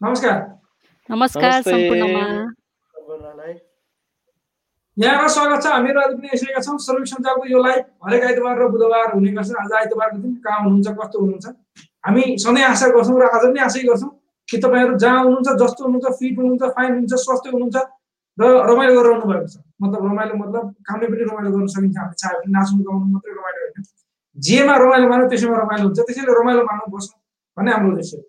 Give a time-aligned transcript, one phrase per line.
[0.00, 0.36] नमस्कार
[1.08, 2.20] नमस्कार सम्पूर्णमा
[5.26, 9.12] स्वागत छ हामीहरू आज पनि आइसकेका छौँ श्रमिक सञ्जालको यो लाइभ हरेक आइतबार र बुधबार
[9.14, 11.52] हुने गर्छ आज आइतबारको दिन कहाँ हुनुहुन्छ कस्तो हुनुहुन्छ
[12.04, 14.10] हामी सधैँ आशा गर्छौँ र आज पनि आशै गर्छौँ
[14.48, 17.76] कि तपाईँहरू जहाँ हुनुहुन्छ जस्तो हुनुहुन्छ फिट हुनुहुन्छ फाइन हुनुहुन्छ स्वस्थ हुनुहुन्छ
[18.38, 22.40] र रमाइलो गरिरहनु भएको छ मतलब रमाइलो मतलब कामले पनि रमाइलो गर्न सकिन्छ हामीले चाह्यो
[22.40, 23.88] भने नाच्नु गाउनु मात्रै रमाइलो होइन
[24.36, 27.16] जेमा रमाइलो मान्यो त्यसैमा रमाइलो हुन्छ त्यसैले रमाइलो मान्नु बस्नु
[27.56, 28.26] भन्ने हाम्रो उद्देश्य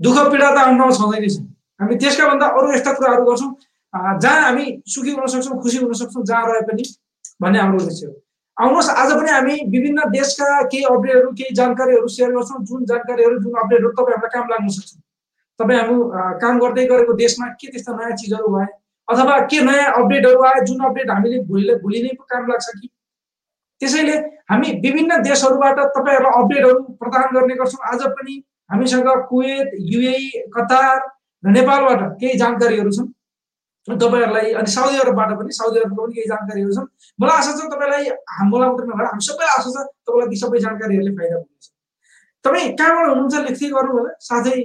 [0.00, 1.40] दुःख पीडा त हाम्रो छँदै छ
[1.80, 3.50] हामी त्यसका भन्दा अरू यस्ता कुराहरू गर्छौँ
[4.22, 4.64] जहाँ हामी
[4.94, 6.84] सुखी हुन सक्छौँ खुसी हुन सक्छौँ जहाँ रहे पनि
[7.42, 8.12] भन्ने हाम्रो उद्देश्य हो।
[8.56, 13.54] आउनुहोस् आज पनि हामी विभिन्न देशका केही अपडेटहरू केही जानकारीहरू सेयर गर्छौँ जुन जानकारीहरू जुन
[13.62, 14.92] अपडेटहरू तपाईँहरूलाई काम लाग्न सक्छ
[15.60, 15.96] तपाईँहरू
[16.42, 18.66] काम गर्दै गरेको देशमा के त्यस्ता नयाँ चिजहरू भए
[19.08, 22.88] अथवा के नयाँ अपडेटहरू आए जुन अपडेट हामीले भोलि भोलि नै काम लाग्छ कि?
[23.80, 24.16] त्यसैले
[24.50, 28.34] हामी विभिन्न देशहरूबाट तपाईँहरूलाई अपडेटहरू प्रदान गर्ने गर्छौँ। आज पनि
[28.70, 30.16] हामीसँग कुवेत युए
[30.56, 30.96] कतार
[31.42, 33.08] र नेपालबाट केही जानकारीहरू छन्।
[33.88, 36.86] तपाईँहरूलाई अनि साउदी अरबबाट पनि साउदी अरबको पनि केही जानकारीहरू छन्।
[37.20, 38.04] मलाई आशा छ तपाईँलाई
[38.50, 41.66] मलाई मात्रै नभएर हामी सबैलाई आशा छ तपाईँलाई ती सबै जानकारीहरूले फाइदा हुनेछ
[42.44, 44.56] तपाईँ कहाँबाट हुनुहुन्छ लेख्दै गर्नु होला। साथै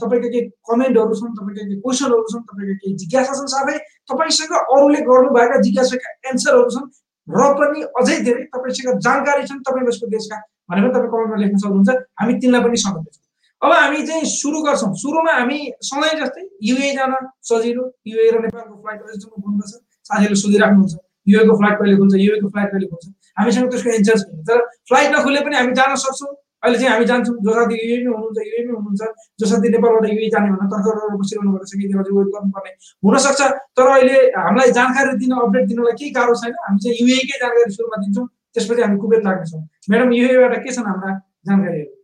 [0.00, 3.76] तपाईँका केही कमेन्टहरू छन् तपाईँका केही क्वेसनहरू छन् तपाईँका केही जिज्ञासा छन्। साथै
[4.10, 6.86] तपाईँसँग अरूले गर्नुभएका जिज्ञासाका एन्सरहरू छन्।
[7.28, 10.36] र पनि अझै धेरै तपाईँसँग जानकारी छन् तपाईँ यसको देशका।
[10.68, 11.90] भनेर तपाईँ कमेन्टमा लेख्न सक्नुहुन्छ।
[12.20, 13.27] हामी तिनलाई पनि सघाउँदैछौँ
[13.62, 17.14] अब हामी चाहिँ सुरु गर्छौँ। सुरुमा हामी सधैँ जस्तै युए जान
[17.50, 19.72] सजिलो युए र नेपालको फ्लाइट अहिलेसम्म खुल्नु छ
[20.08, 20.94] साथीहरूले सोधिराख्नुहुन्छ
[21.32, 23.06] युएको फ्लाइट कहिले खुल्छ युएको फ्लाइट कहिले खुल्छ
[23.38, 27.34] हामीसँग त्यसको एन्सर छैन तर फ्लाइट नखुले पनि हामी जान सक्छौँ। अहिले चाहिँ हामी जान्छौँ
[27.46, 29.02] जो साथी युएमै हुनुहुन्छ युएमै हुनुहुन्छ
[29.40, 32.72] जो साथी नेपालबाट युए जाने भनेर तर्खर बसिरहनु भएको छ कि अझै वेट गर्नुपर्ने
[33.04, 33.40] हुनसक्छ।
[33.78, 38.02] तर अहिले हामीलाई जानकारी दिन अपडेट दिनलाई केही गाह्रो छैन। हामी चाहिँ युएकै जानकारी सुरुमा
[38.02, 41.14] दिन्छौँ त्यसपछि हामी कुबेत लाग्नेछौँ। म्याडम युएबाट के छन् हाम्रा
[41.46, 41.97] जानकारीहरू?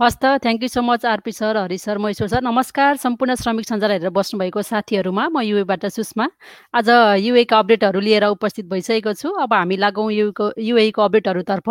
[0.00, 3.66] हस् त thank you so much R P sir Hari sir Maheshwar sir नमस्कार सम्पूर्ण श्रमिक
[3.66, 6.26] सञ्जाल हेरेर बस्नुभएको साथीहरूमा म युएबाट सुषमा।
[6.74, 6.88] आज
[7.22, 11.68] युएका अपडेटहरू लिएर उपस्थित भइसकेको छु। अब हामी लागौँ युको युएको अपडेटहरूतर्फ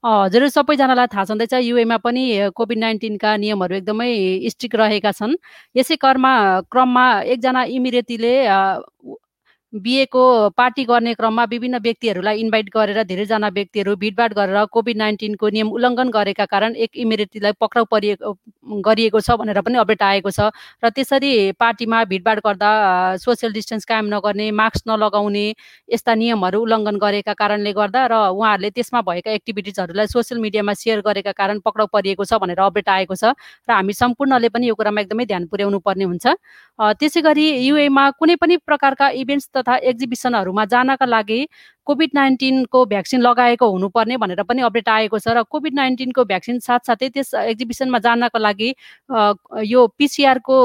[0.00, 2.24] हजुर सबैजनालाई थाहा छँदैछ युएमा पनि
[2.56, 4.08] कोभिड नाइन्टिनका नियमहरू एकदमै
[4.48, 5.36] स्ट्रिक्ट रहेका छन्।
[5.76, 6.32] यसै क्रममा
[6.72, 8.32] क्रममा एकजना इमिरेतीले
[9.72, 15.70] बिएको पार्टी गर्ने क्रममा विभिन्न व्यक्तिहरूलाई इन्भाइट गरेर धेरैजना व्यक्तिहरू भिडभाड गरेर कोभिड नाइन्टिनको नियम
[15.70, 18.32] उल्लङ्घन गरेका कारण एक इमिरेटीलाई पक्राउ परिएको
[18.80, 20.48] गरिएको छ भनेर पनि अपडेट आएको छ
[20.84, 22.70] र त्यसरी पार्टीमा भिडभाड गर्दा
[23.20, 25.44] सोसियल डिस्टेन्स कायम नगर्ने मास्क नलगाउने
[25.88, 31.32] यस्ता नियमहरू उल्लङ्घन गरेका कारणले गर्दा र उहाँहरूले त्यसमा भएका एक्टिभिटिजहरूलाई सोसियल मिडियामा सेयर गरेका
[31.34, 33.36] कारण पक्राउ परिएको छ भनेर अपडेट आएको छ
[33.68, 36.26] र हामी सम्पूर्णले पनि यो कुरामा एकदमै ध्यान पुर्याउनु पर्ने हुन्छ।
[36.96, 41.40] त्यसै गरी युएमा कुनै पनि प्रकारका इभेन्ट्स तथा एक्जिबिसनहरूमा जानका लागि
[41.86, 47.08] कोभिड नाइन्टिनको भ्याक्सिन लगाएको हुनुपर्ने भनेर पनि अपडेट आएको छ र कोभिड नाइन्टिनको भ्याक्सिन साथसाथै
[47.08, 48.68] त्यस एक्जिबिसनमा जानको लागि
[49.66, 50.56] यो पिसिआरको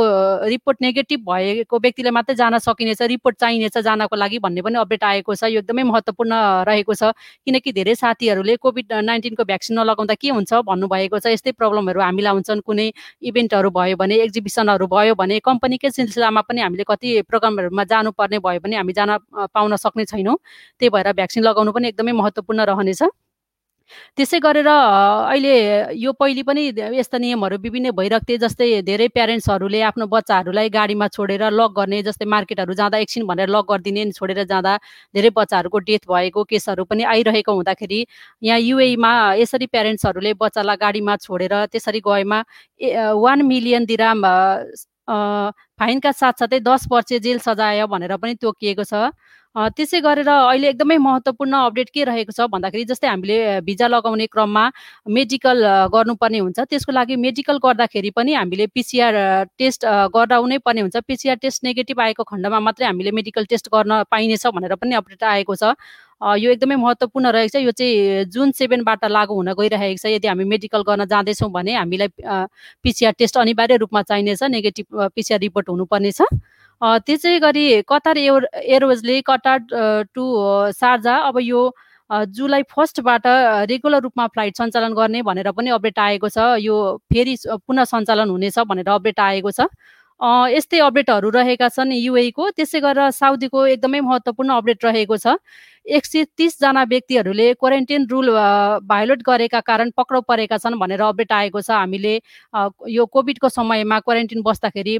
[0.47, 5.35] रिपोर्ट नेगेटिभ भएको व्यक्तिले मात्रै जान सकिनेछ रिपोर्ट चाहिनेछ जानको लागि भन्ने पनि अपडेट आएको
[5.35, 6.33] छ। यो एकदमै महत्त्वपूर्ण
[6.67, 7.11] रहेको छ
[7.47, 12.65] किनकि धेरै साथीहरूले कोभिड नाइन्टिनको भ्याक्सिन नलगाउँदा के हुन्छ भन्नुभएको छ यस्तै प्रब्लमहरू हामीलाई हुन्छन्
[12.67, 12.89] कुनै
[13.23, 18.75] इभेन्टहरू भयो भने एक्जिबिसनहरू भयो भने कम्पनीकै सिलसिलामा पनि हामीले कति प्रोग्रामहरूमा जानुपर्ने भयो भने
[18.83, 19.17] हामी जान
[19.55, 20.37] पाउन सक्ने छैनौँ।
[20.79, 23.03] त्यही भएर भ्याक्सिन लगाउनु पनि एकदमै महत्त्वपूर्ण रहनेछ।
[24.15, 25.53] त्यसै गरेर अहिले
[25.99, 26.61] यो पहिले पनि
[26.97, 32.25] यस्ता नियमहरू विभिन्न भइरहेको थिए जस्तै धेरै प्यारेन्ट्सहरूले आफ्नो बच्चाहरूलाई गाडीमा छोडेर लक गर्ने जस्तै
[32.25, 34.73] मार्केटहरू जाँदा एकछिन भनेर लक गरिदिने छोडेर जाँदा
[35.15, 37.99] धेरै बच्चाहरूको डेथ भएको केसहरू पनि आइरहेको हुँदाखेरि
[38.41, 39.11] यहाँ युएमा
[39.43, 42.39] यसरी प्यारेन्ट्सहरूले बच्चालाई गाडीमा छोडेर त्यसरी गएमा
[43.19, 44.25] वान मिलियन दिराम
[45.07, 49.11] फाइनका साथसाथै दस वर्ष जेल सजाय भनेर पनि तोकिएको छ।
[49.77, 54.63] त्यसै गरेर अहिले एकदमै महत्त्वपूर्ण अपडेट के रहेको छ भन्दाखेरि जस्तै हामीले भिजा लगाउने क्रममा
[55.17, 55.57] मेडिकल
[55.93, 59.13] गर्नुपर्ने हुन्छ। त्यसको लागि मेडिकल गर्दाखेरि पनि हामीले पिसिआर
[59.61, 64.47] टेस्ट गराउनै पर्ने हुन्छ। पिसिआर टेस्ट नेगेटिभ आएको खण्डमा मात्रै हामीले मेडिकल टेस्ट गर्न पाइनेछ
[64.57, 65.77] भनेर पनि अपडेट आएको छ।
[66.39, 70.43] यो एकदमै महत्त्वपूर्ण रहेको छ यो चाहिँ जुन सेभेनबाट लागु हुन गइरहेको छ यदि हामी
[70.47, 72.09] मेडिकल गर्न जाँदैछौँ भने हामीलाई
[72.83, 76.21] पिसिआर टेस्ट अनिवार्य रूपमा चाहिनेछ नेगेटिभ पिसिआर रिपोर्ट हुनुपर्नेछ।
[77.07, 79.59] त्यसै गरी कतार एयर एयरवेजले कतार
[80.15, 80.23] टु
[80.75, 81.61] सार्जा अब यो
[82.09, 83.27] जुलाई फर्स्टबाट
[83.69, 86.75] रेगुलर रूपमा फ्लाइट सञ्चालन गर्ने भनेर पनि अपडेट आएको छ। यो
[87.13, 87.35] फेरि
[87.67, 89.67] पुनः सञ्चालन हुनेछ भनेर अपडेट आएको छ।
[90.21, 95.35] यस्तै अपडेटहरू रहेका छन् युएको त्यसै गरेर साउदीको एकदमै महत्त्वपूर्ण अपडेट रहेको छ।
[95.85, 98.29] एक सय तिसजना व्यक्तिहरूले क्वारेन्टाइन रुल
[98.87, 102.13] भायोलेट गरेका कारण पक्राउ परेका छन् भनेर अपडेट आएको छ। हामीले
[102.87, 104.97] यो कोभिडको समयमा क्वारेन्टाइन बस्दाखेरि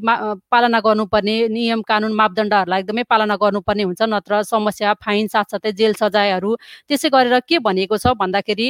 [0.51, 6.56] पालना गर्नुपर्ने नियम कानुन मापदण्डहरूलाई एकदमै पालना गर्नुपर्ने हुन्छ। नत्र समस्या फाइन साथसाथै जेल सजायहरू।
[6.89, 8.68] त्यसै गरेर के भनेको छ भन्दाखेरि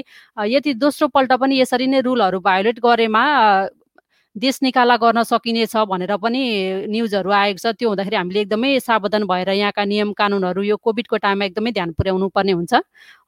[0.54, 3.24] यदि दोस्रो पल्ट पनि यसरी नै रुलहरू भायोलेट गरेमा
[4.36, 6.42] देश निकाला गर्न सकिनेछ भनेर पनि
[6.90, 11.46] न्युजहरू आएको छ। त्यो हुँदाखेरि हामीले एकदमै सावधान भएर यहाँका नियम कानुनहरू यो कोभिडको टाइममा
[11.46, 12.74] एकदमै ध्यान पुर्याउनु पर्ने हुन्छ।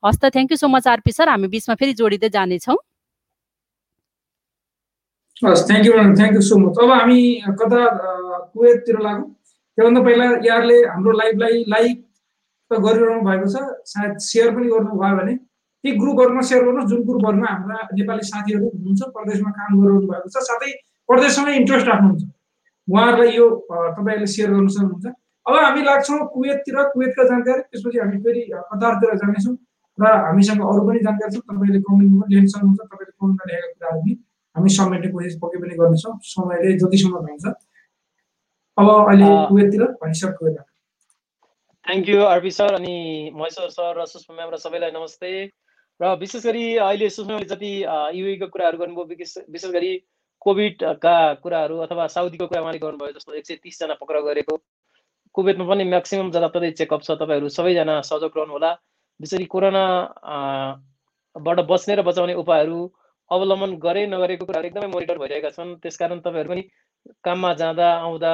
[0.01, 2.77] हस् त thank you so much R P sir हामी बिचमा फेरि जोडिँदै जानेछौँ।
[5.45, 7.19] हस् thank you thank you so much अब हामी
[7.61, 7.79] कता
[8.53, 9.29] कुवेततिर लागौँ
[9.77, 11.95] त्योभन्दा पहिला यहाँहरूले हाम्रो लाइभलाई लाइक
[12.71, 13.55] त गरिरहनु भएको छ।
[13.93, 15.33] सायद सेयर पनि गर्नुभयो भने।
[15.83, 20.41] ती ग्रुपहरूमा सेयर गर्नुहोस्। जुन ग्रुपहरूमा हाम्रा नेपाली साथीहरू हुनुहुन्छ प्रदेशमा काम गरिरहनु भएको छ।
[20.49, 20.71] साथै
[21.09, 22.23] प्रदेशसँगै इन्ट्रेस्ट राख्नुहुन्छ।
[22.87, 23.45] उहाँहरूलाई यो
[23.97, 25.05] तपाईँहरूले सेयर गर्नु सक्नुहुन्छ।
[25.45, 28.41] अब हामी लाग्छौँ कुवेततिर कुवेतका जानकारी त्यसपछि हामी फेरि
[28.71, 29.55] कतारतिर जानेछौँ
[29.97, 34.13] र हामीसँग अरू पनि जानकारी छ। तपाईँले कमेन्टमा लेख्न सक्नुहुन्छ। तपाईँले कमेन्टमा लेखेका कुराहरू पनि
[34.55, 37.45] हामी समेट्ने कोसिस पक्कै पनि गर्नेछौँ। समयले जतिसम्म हुन्छ
[38.77, 40.53] अब अहिले कुवेततिर भनिसक्यो
[41.85, 42.95] thank you R P sir अनि
[43.35, 45.31] महेश्वर सर र सुषमा म्याम र सबैलाई नमस्ते।
[45.99, 47.71] र विशेष गरी अहिले सुषमाले जति
[48.19, 49.05] युएको कुराहरू गर्नुभयो
[49.53, 49.91] विशेष गरी
[50.45, 54.57] कोभिडका कुराहरू अथवा साउदीको कुरा उहाँले गर्नुभयो जस्तो एक सय तिसजना पक्राउ गरेको।
[55.36, 58.71] कुवेतमा पनि म्याक्सिमम् जताततै चेकअप छ तपाईँहरू सबैजना सहयोग रहनुहोला।
[59.19, 62.80] गरी कोरोनाबाट बच्ने र बचाउने उपायहरू
[63.31, 66.63] अवलम्बन गरे नगरेको कुराहरू एकदमै मोनिटर भइरहेका छन्। त्यसकारण तपाईँहरू पनि
[67.25, 68.33] काममा जाँदा आउँदा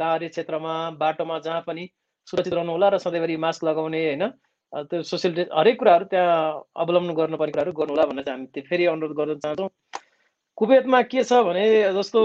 [0.00, 1.88] कार्यक्षेत्रमा बाटोमा जहाँ पनि
[2.28, 4.24] सुरक्षित रहनुहोला र सधैँभरि मास्क लगाउने होइन?
[4.72, 9.38] त्यो सोसियल हरेक कुराहरू त्यहाँ अवलम्बन गर्नुपर्ने कुराहरू गर्नुहोला भनेर चाहिँ हामी फेरि अनुरोध गर्न
[9.44, 9.68] चाहन्छौँ।
[10.58, 12.20] कुवेतमा के छ भने जस्तो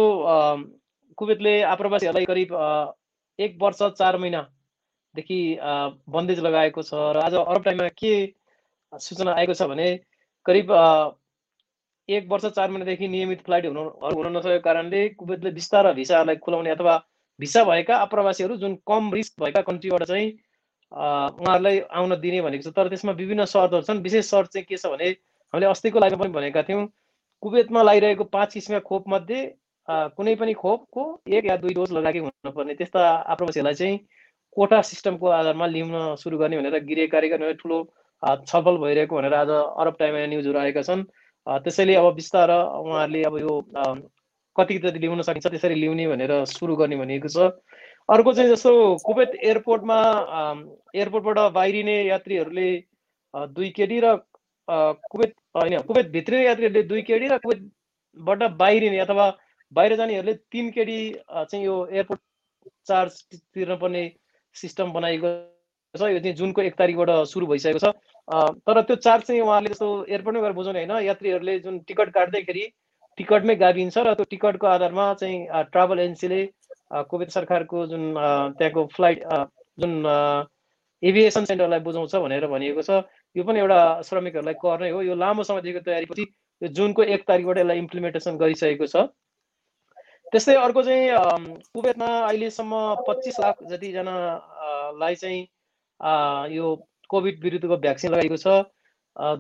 [1.18, 2.52] कुवेतले आप्रवासीहरूलाई करिब
[3.40, 5.40] एक वर्ष चार महिनादेखि
[6.10, 8.14] बन्देज लगाएको छ र आज अरब टाइममा के
[8.94, 9.88] सूचना आएको छ भने
[10.46, 10.72] करिब
[12.10, 16.96] एक वर्ष चार महिनादेखि नियमित फ्लाइट हुनु हुन नसकेको कारणले कुवेतले बिस्तार भिसाहरूलाई खुलाउने अथवा
[17.40, 20.32] भिसा भएका आप्रवासीहरू जुन कम रिस्क भएका कन्ट्रीबाट चाहिँ
[20.92, 24.86] उहाँहरूलाई आउन दिने भनेको छ। तर त्यसमा विभिन्न सर्तहरू छन्। विशेष सर्त चाहिँ के छ
[24.86, 25.10] भने
[25.54, 26.88] हामीले अस्तिको लाइभमा पनि भनेका थियौँ
[27.44, 29.40] कुवेतमा लगाइरहेको पाँच किसिमका खोपमध्ये
[29.88, 33.02] कुनै पनि खोपको एक या दुई डोज लगाएकै हुनुपर्ने। त्यस्ता
[33.34, 33.98] आप्रवासीहरूलाई चाहिँ
[34.58, 37.78] कोटा सिस्टमको आधारमा ल्याउन सुरु गर्ने भनेर गृह कार्यक्रम ठुलो
[38.24, 41.04] छलफल भइरहेको भनेर आज अरब टाइममा न्युजहरू आएका छन्।
[41.48, 43.54] त्यसैले अब बिस्तार उहाँहरूले अब यो
[44.56, 47.52] कति जति ल्याउन सकिन्छ त्यसरी ल्याउने भनेर सुरु गर्ने भनेको छ।
[48.10, 48.72] अर्को चाहिँ जस्तो
[49.06, 49.98] कुवेत एयरपोर्टमा
[50.96, 52.70] एयरपोर्टबाट बाहिरिने यात्रीहरूले
[53.54, 54.16] दुई केडी र
[54.70, 59.28] कुवेत होइन कुवेत भित्रिने यात्रीहरूले दुई केडी र कुवेतबाट बाहिरिने अथवा
[59.72, 60.98] बाहिर जानेहरूले तिन केडी
[61.30, 62.22] चाहिँ यो एयरपोर्ट
[62.88, 64.04] चार्ज तिर्नुपर्ने
[64.56, 65.28] सिस्टम बनाइएको
[65.96, 67.94] छ। यो चाहिँ जुनको एक तारिकबाट सुरु भइसकेको छ।
[68.62, 72.66] तर त्यो चार्ज चाहिँ उहाँले जस्तो एयरपोर्टमै गएर बुझाउने होइन। यात्रीहरूले जुन टिकट काट्दैखेरि
[73.18, 76.42] टिकटमै गाभिन्छ र त्यो टिकटको आधारमा चाहिँ ट्राभल एजेन्सीले
[77.10, 78.04] कोभिड सरकारको जुन
[78.58, 79.24] त्यहाँको फ्लाइट
[79.78, 79.94] जुन
[81.04, 83.04] एभिएसन सेन्टरलाई बुझाउँछ भनेर भनिएको छ।
[83.36, 86.24] यो पनि एउटा श्रमिकहरूलाई कर नै हो। यो लामो समयदेखिको तयारीपछि
[86.62, 89.08] यो जुनको एक तारिकबाट यसलाई इम्प्लिमेन्टेसन गरिसकेको छ।
[90.32, 91.06] त्यस्तै अर्को चाहिँ
[91.74, 92.74] कुवेतमा अहिलेसम्म
[93.08, 95.40] पच्चिस लाख जतिजनालाई चाहिँ
[96.54, 96.66] यो
[97.10, 98.48] कोभिड विरुद्धको भ्याक्सिन लगाएको छ।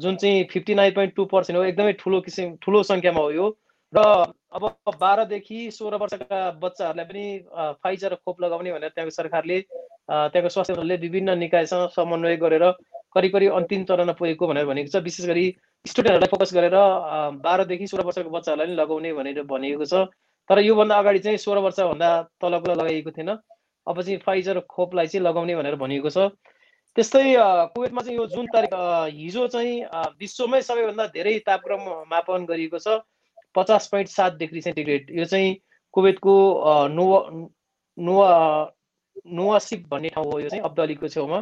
[0.02, 3.48] जुन चाहिँ fifty nine point two percent हो। एकदमै ठुलो किसिम ठुलो सङ्ख्यामा हो यो।
[3.94, 4.00] र
[4.54, 4.64] अब
[5.00, 7.24] बाह्रदेखि सोह्र वर्षका बच्चाहरूलाई पनि
[7.84, 9.58] फाइजर खोप लगाउने भनेर त्यहाँको सरकारले
[10.10, 12.66] त्यहाँको स्वास्थ्य विभिन्न निकायसँग समन्वय गरेर
[13.16, 15.46] करिब करिब अन्तिम चरणमा पुगेको भनेर भनेको छ। विशेष गरी
[15.86, 16.76] स्टुडेन्टहरूलाई फोकस गरेर
[17.46, 20.10] बाह्रदेखि सोह्र वर्षको बच्चाहरूलाई पनि लगाउने भनेर भनिएको छ।
[20.50, 22.10] तर योभन्दा अगाडि चाहिँ सोह्र वर्षभन्दा
[22.42, 23.30] तलको लगाइएको थिएन।
[23.88, 26.34] अब चाहिँ फाइजर खोपलाई चाहिँ लगाउने भनेर भनिएको छ।
[26.96, 27.24] त्यस्तै
[27.74, 28.74] कुवेतमा चाहिँ यो जुन तारिक
[29.14, 29.74] हिजो चाहिँ
[30.20, 33.02] विश्वमै सबैभन्दा धेरै तापक्रम मापन गरिएको छ।
[33.56, 35.56] पचास पोइन्ट सात डिग्री सेन्टिग्रेड। यो चाहिँ
[35.94, 36.36] कुवेतको
[36.94, 37.20] नुवा
[37.98, 38.30] नुवा
[39.28, 41.40] नुवासिप भन्ने ठाउँ हो यो चाहिँ अब्दलीको छेउमा।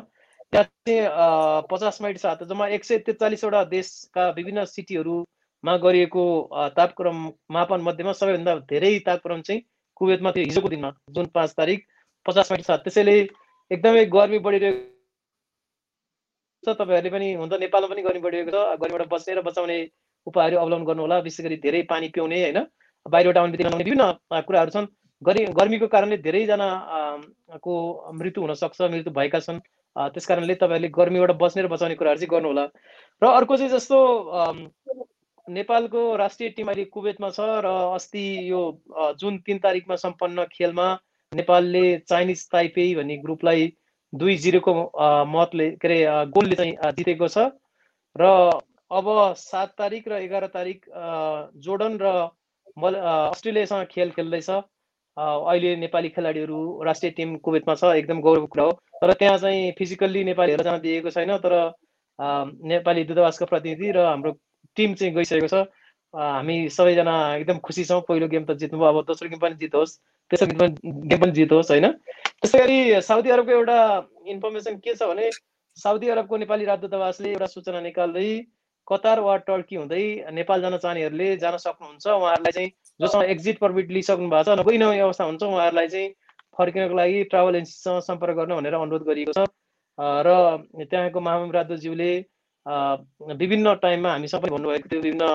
[0.53, 6.23] त्यहाँ चाहिँ पचास पोइन्ट सात जम्मा एक सय त्रिचालिसवटा देशका विभिन्न सिटीहरूमा गरिएको
[6.77, 7.17] तापक्रम
[7.51, 9.61] मापन मध्येमा सबैभन्दा धेरै तापक्रम चाहिँ
[9.97, 11.79] कुवेतमा थियो हिजोको दिनमा जुन पाँच तारिक
[12.25, 13.17] पचास पोइन्ट सात त्यसैले
[13.71, 14.81] एकदमै गर्मी बढिरहेको
[16.63, 19.77] छ। तपाईँहरूले पनि हुन त नेपालमा पनि गर्मी बढिरहेको छ। गर्मीबाट बच्ने र बचाउने
[20.27, 22.59] उपायहरू अवलम्बन गर्नु होला विशेष गरी धेरै पानी पिउने होइन?
[23.05, 24.03] बाहिरबाट आउने बित्तिकै विभिन्न
[24.47, 24.87] कुराहरू छन्।
[25.21, 26.69] गरी गर्मीको कारणले धेरैजना
[27.63, 27.73] को
[28.13, 29.59] मृत्यु हुनसक्छ मृत्यु भएका छन्।
[30.13, 32.65] त्यस कारणले तपाईँहरूले गर्मीबाट बच्ने र बचाउने कुराहरू चाहिँ गर्नुहोला।
[33.21, 33.97] र अर्को चाहिँ जस्तो
[35.47, 38.61] नेपालको राष्ट्रिय टिम अहिले कुवेतमा छ र अस्ति यो
[39.17, 40.87] जुन तिन तारिकमा सम्पन्न खेलमा
[41.31, 43.73] नेपालले चाइनिज ताइपे भन्ने ग्रुपलाई
[44.13, 44.73] दुई जिरोको
[45.27, 47.49] मतले के अरे गोलले चाहिँ जितेको छ।
[48.15, 48.23] र
[48.91, 49.05] अब
[49.35, 50.85] सात तारिक र एघार तारिक
[51.65, 52.29] जोर्डन र
[52.77, 54.49] मल अस्ट्रेलियासँग खेल खेल्दैछ।
[55.17, 58.71] अहिले नेपाली खेलाडीहरू राष्ट्रिय टिम कुवेतमा छ एकदम गौरवको कुरा हो।
[59.01, 61.53] तर त्यहाँ चाहिँ फिजिकल्ली नेपालीहरू जान दिएको छैन तर
[62.69, 64.31] नेपाली दूतावासको प्रतिनिधि र हाम्रो
[64.77, 65.65] टिम चाहिँ गइसकेको छ।
[66.13, 69.97] हामी सबैजना एकदम खुसी छौँ। पहिलो गेम त जित्नुभयो अब दोस्रो गेम पनि जितोस्
[70.31, 71.87] तेस्रो गेम पनि गेम पनि जितोस् होइन?
[72.41, 73.77] त्यसै गरी साउदी अरबको एउटा
[74.33, 75.29] इन्फर्मेसन के छ भने
[75.77, 78.29] साउदी अरबको नेपाली राजदूतावासले एउटा सूचना निकाल्दै
[78.87, 84.29] कतार वा टर्की हुँदै नेपाल जान चाहनेहरूले जान सक्नुहुन्छ। उहाँहरूलाई चाहिँ जोसँग एक्जिट पर्मिट लिइसक्नु
[84.29, 86.09] भएको छ नगइ नहुने अवस्था हुन्छ उहाँहरूलाई चाहिँ
[86.57, 89.45] फर्किनको लागि ट्राभल एजेन्सीसँग सम्पर्क गर्न भनेर अनुरोध गरिएको छ।
[89.97, 90.29] र
[90.79, 92.11] त्यहाँको महामहिम राजदूतज्यूले
[93.35, 95.25] विभिन्न टाइममा हामी सबै भन्नुभएको थियो विभिन्न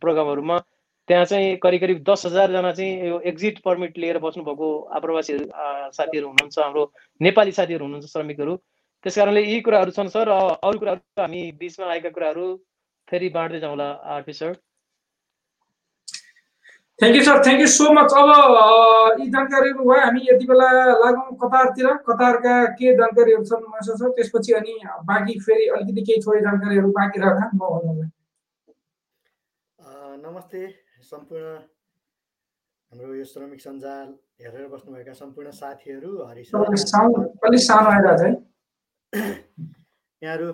[0.00, 0.58] प्रोग्रामहरूमा
[1.08, 5.44] त्यहाँ चाहिँ करिब करिब दस हजारजना चाहिँ यो एक्जिट पर्मिट लिएर बस्नुभएको आप्रवासीहरू
[5.96, 6.84] साथीहरू हुनुहुन्छ हाम्रो
[7.20, 8.56] नेपाली साथीहरू हुनुहुन्छ श्रमिकहरू।
[9.04, 12.46] त्यस कारणले यी कुराहरू छन् सर अरू कुराहरू हामी बिचमा आएका कुराहरू
[13.08, 14.52] फेरि बाँड्दै जाउँला R P sir
[17.00, 18.30] you sir thank you so much अब
[19.20, 20.68] यी जानकारीहरू भयो हामी यति बेला
[21.02, 24.74] लागौँ कतारतिर। कतारका के जानकारीहरू छन् मसँग छ त्यसपछि अनि
[25.08, 28.08] बाँकी फेरि अलिकति केही थोरै जानकारीहरू बाँकी राख म भन्नुलाई
[30.24, 30.60] नमस्ते।
[31.10, 31.46] सम्पूर्ण
[32.92, 34.08] हाम्रो यो श्रमिक सञ्जाल
[34.44, 36.80] हेरेर बस्नुभएका सम्पूर्ण साथीहरू हरि अलिक
[37.64, 38.22] सानो आइरहेको छ
[40.22, 40.52] यहाँहरू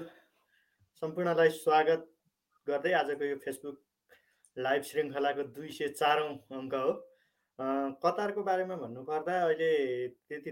[1.02, 2.00] सम्पूर्णलाई स्वागत
[2.66, 3.76] गर्दै आजको यो फेसबुक
[4.56, 6.92] लाइभ श्रृङ्खलाको दुई सय चारौँ अङ्क हो।
[8.04, 9.70] कतारको बारेमा भन्नुपर्दा अहिले
[10.28, 10.50] त्यति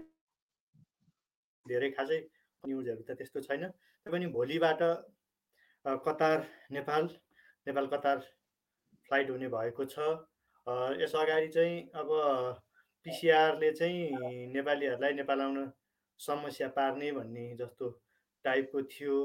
[1.66, 2.18] धेरै खासै
[2.64, 3.62] न्युजहरू त त्यस्तो छैन।
[4.06, 4.80] पनि भोलिबाट
[6.04, 6.38] Qatar
[6.72, 7.08] Nepal
[7.66, 8.18] Nepal Qatar
[9.08, 9.96] flight हुने भएको छ।
[11.00, 12.08] यस अगाडि चाहिँ अब
[13.06, 15.58] पिसिआरले चाहिँ नेपालीहरूलाई नेपाल आउन
[16.20, 17.88] समस्या पार्ने भन्ने जस्तो
[18.44, 19.16] टाइपको थियो।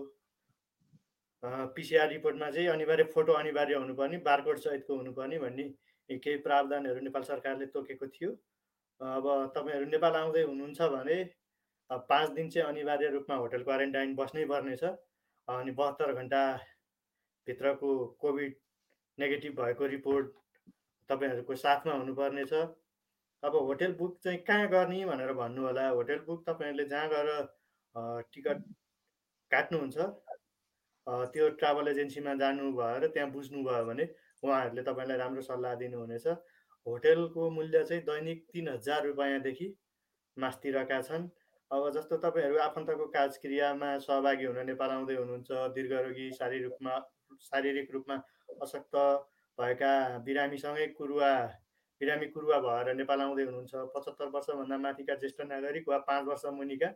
[1.43, 5.63] पिसिआर रिपोर्टमा चाहिँ अनिवार्य फोटो अनिवार्य हुनुपर्ने बारकोड सहितको हुनुपर्ने भन्ने
[6.09, 8.31] केही प्रावधानहरू नेपाल सरकारले तोकेको थियो।
[9.01, 11.17] अब तपाईँहरू नेपाल आउँदै हुनुहुन्छ भने
[12.09, 17.89] पाँच दिन चाहिँ अनिवार्य रूपमा होटल क्वारेन्टाइन बस्नै पर्नेछ। अनि बहत्तर घन्टाभित्रको
[18.21, 18.55] कोभिड
[19.17, 20.27] नेगेटिभ भएको रिपोर्ट
[21.09, 22.53] तपाईँहरूको साथमा हुनुपर्नेछ।
[23.43, 27.29] अब होटेल बुक चाहिँ कहाँ गर्ने भनेर भन्नु होला होटेल बुक तपाईँहरूले जहाँ गएर
[28.33, 28.63] टिकट
[29.51, 29.97] काट्नुहुन्छ
[31.33, 34.05] त्यो ट्राभल एजेन्सीमा जानुभयो र त्यहाँ बुझ्नुभयो भने
[34.43, 36.27] उहाँहरूले तपाईँलाई राम्रो सल्लाह दिनुहुनेछ।
[36.87, 39.67] होटेलको मूल्य चाहिँ दैनिक तिन हजार रुपियाँदेखि
[40.37, 41.29] मास्तिरका छन्।
[41.71, 46.93] अब जस्तो तपाईँहरू आफन्तको काजक्रियामा सहभागी हुन नेपाल आउँदै हुनुहुन्छ दीर्घरोगी शारीरिक रूपमा
[47.41, 48.15] शारीरिक रूपमा
[48.61, 48.95] अशक्त
[49.57, 49.91] भएका
[50.25, 51.31] बिरामीसँगै कुरुवा
[52.01, 56.89] बिरामी कुरुवा भएर नेपाल आउँदै हुनुहुन्छ पचहत्तर वर्षभन्दा माथिका ज्येष्ठ नागरिक वा पाँच वर्ष मुनिका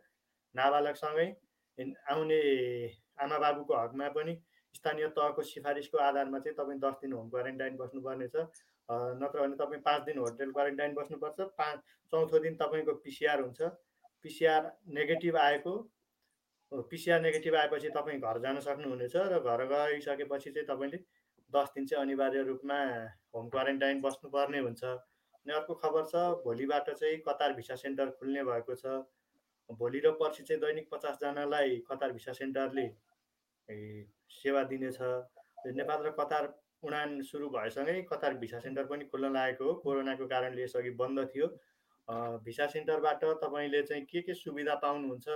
[0.54, 1.28] नाबालकसँगै
[2.10, 2.40] आउने
[3.18, 4.34] आमा बाबुको हकमा पनि
[4.74, 8.36] स्थानीय तहको सिफारिसको आधारमा चाहिँ तपाईँ दस दिन होम क्वारेन्टाइन बस्नुपर्नेछ।
[9.18, 11.78] नत्र भने तपाईँ पाँच दिन होटेल क्वारेन्टाइन बस्नुपर्छ। पाँच
[12.12, 13.62] चौथो दिन तपाईँको पिसिआर हुन्छ।
[14.24, 15.72] पिसिआर नेगेटिभ आएको
[16.90, 20.98] पिसिआर नेगेटिभ आएपछि तपाईँ घर जान सक्नुहुनेछ र घर गइसकेपछि चाहिँ तपाईँले
[21.52, 22.78] दस दिन चाहिँ अनिवार्य रूपमा
[23.34, 28.74] होम क्वारेन्टाइन बस्नुपर्ने हुन्छ। अनि अर्को खबर छ भोलिबाट चाहिँ कतार भिसा सेन्टर खुल्ने भएको
[28.74, 28.86] छ।
[29.70, 32.86] भोलि र पर्सि चाहिँ दैनिक पचासजनालाई कतार भिसा सेन्टरले
[34.30, 34.98] सेवा दिनेछ।
[35.76, 36.52] नेपाल र कतार
[36.84, 41.46] उडान सुरु भएसँगै कतार भिसा सेन्टर पनि खुल्न लागेको हो। कोरोनाको कारणले यसअघि बन्द थियो।
[42.44, 45.28] भिसा सेन्टरबाट तपाईँले चाहिँ के के सुविधा पाउनुहुन्छ?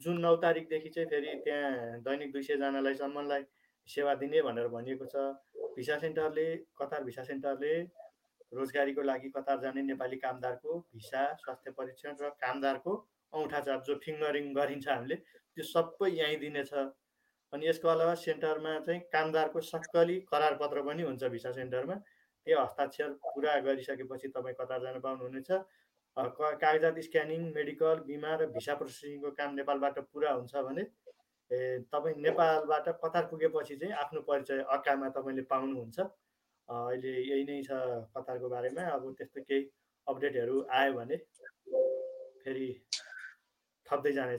[0.00, 3.42] जुन नौ तारिकदेखि चाहिँ फेरि त्यहाँ दैनिक दुई सयजनालाई सम्मलाई
[3.88, 5.16] सेवा दिने भनेर भनिएको छ।
[5.76, 6.46] भिसा सेन्टरले
[6.78, 7.72] कतार भिसा सेन्टरले
[8.54, 12.92] रोजगारीको लागि कतार जाने नेपाली कामदारको भिसा स्वास्थ्य परीक्षण र कामदारको
[13.32, 16.72] औँठा चाप जो फिङ्गरिङ गरिन्छ हामीले त्यो सबै यहीँ दिनेछ
[17.52, 21.94] अनि यसको अलावा सेन्टरमा चाहिँ कामदारको सक्कली करार पत्र पनि हुन्छ भिसा सेन्टरमा।
[22.46, 25.50] त्यो हस्ताक्षर पुरा गरिसकेपछि तपाईँ कतार जान पाउनुहुनेछ।
[26.62, 30.84] कागजात स्क्यानिङ मेडिकल बिमा र भिसा प्रोसेसिङको काम नेपालबाट पुरा हुन्छ भने
[31.50, 31.58] ए
[31.92, 35.98] तपाईँ नेपालबाट कतार पुगेपछि चाहिँ आफ्नो परिचय अक्कामा तपाईँले पाउनुहुन्छ।
[36.68, 37.70] अहिले यही नै छ
[38.16, 39.62] कतारको बारेमा। अब त्यस्तो केही
[40.06, 41.16] अपडेटहरू आयो भने
[42.42, 42.68] फेरि
[43.92, 44.38] थप्दै जाने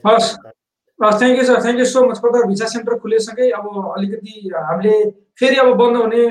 [0.98, 4.94] thank you sir thank you so much कता भिसा सेन्टर खुलेसँगै अब अलिकति हामीले
[5.40, 6.22] फेरि अब बन्द हुने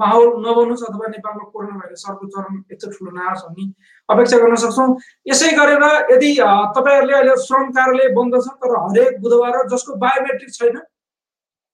[0.00, 3.64] माहौल नबन्नुहोस् अथवा नेपालमा कोरोना भाइरस अर्को चरण यस्तो ठुलो नआओस् भन्ने
[4.08, 4.86] अपेक्षा गर्न सक्छौँ।
[5.30, 6.30] यसै गरेर यदि
[6.76, 10.76] तपाईँहरूले अहिले श्रम कार्यालय बन्द छ तर हरेक बुधबार जसको बायोमेट्रिक छैन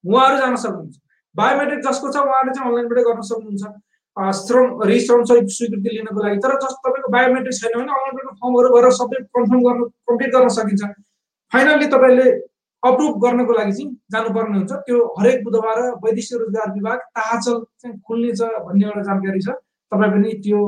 [0.05, 0.97] उहाँहरू जान सक्नुहुन्छ।
[1.35, 3.65] बायोमेट्रिक जसको छ उहाँले चाहिँ अनलाइनबाटै गर्न सक्नुहुन्छ।
[4.17, 9.23] श्रम रिश्रम स्वीकृति लिनको लागि तर जस तपाईँको बायोमेट्रिक छैन भने अनलाइनबाट फर्महरू भएर सबै
[9.31, 10.89] कन्फर्म गर्नु कम्प्लिट गर्न सकिन्छ
[11.53, 12.31] फाइनल्ली तपाईँले
[12.83, 18.43] अप्रुभ गर्नको लागि चाहिँ जानुपर्ने हुन्छ त्यो हरेक बुधबार वैदेशिक रोजगार विभाग ताहाचल चाहिँ खुल्नेछ
[18.43, 19.57] भन्ने एउटा जानकारी छ
[19.93, 20.61] तपाईँ पनि त्यो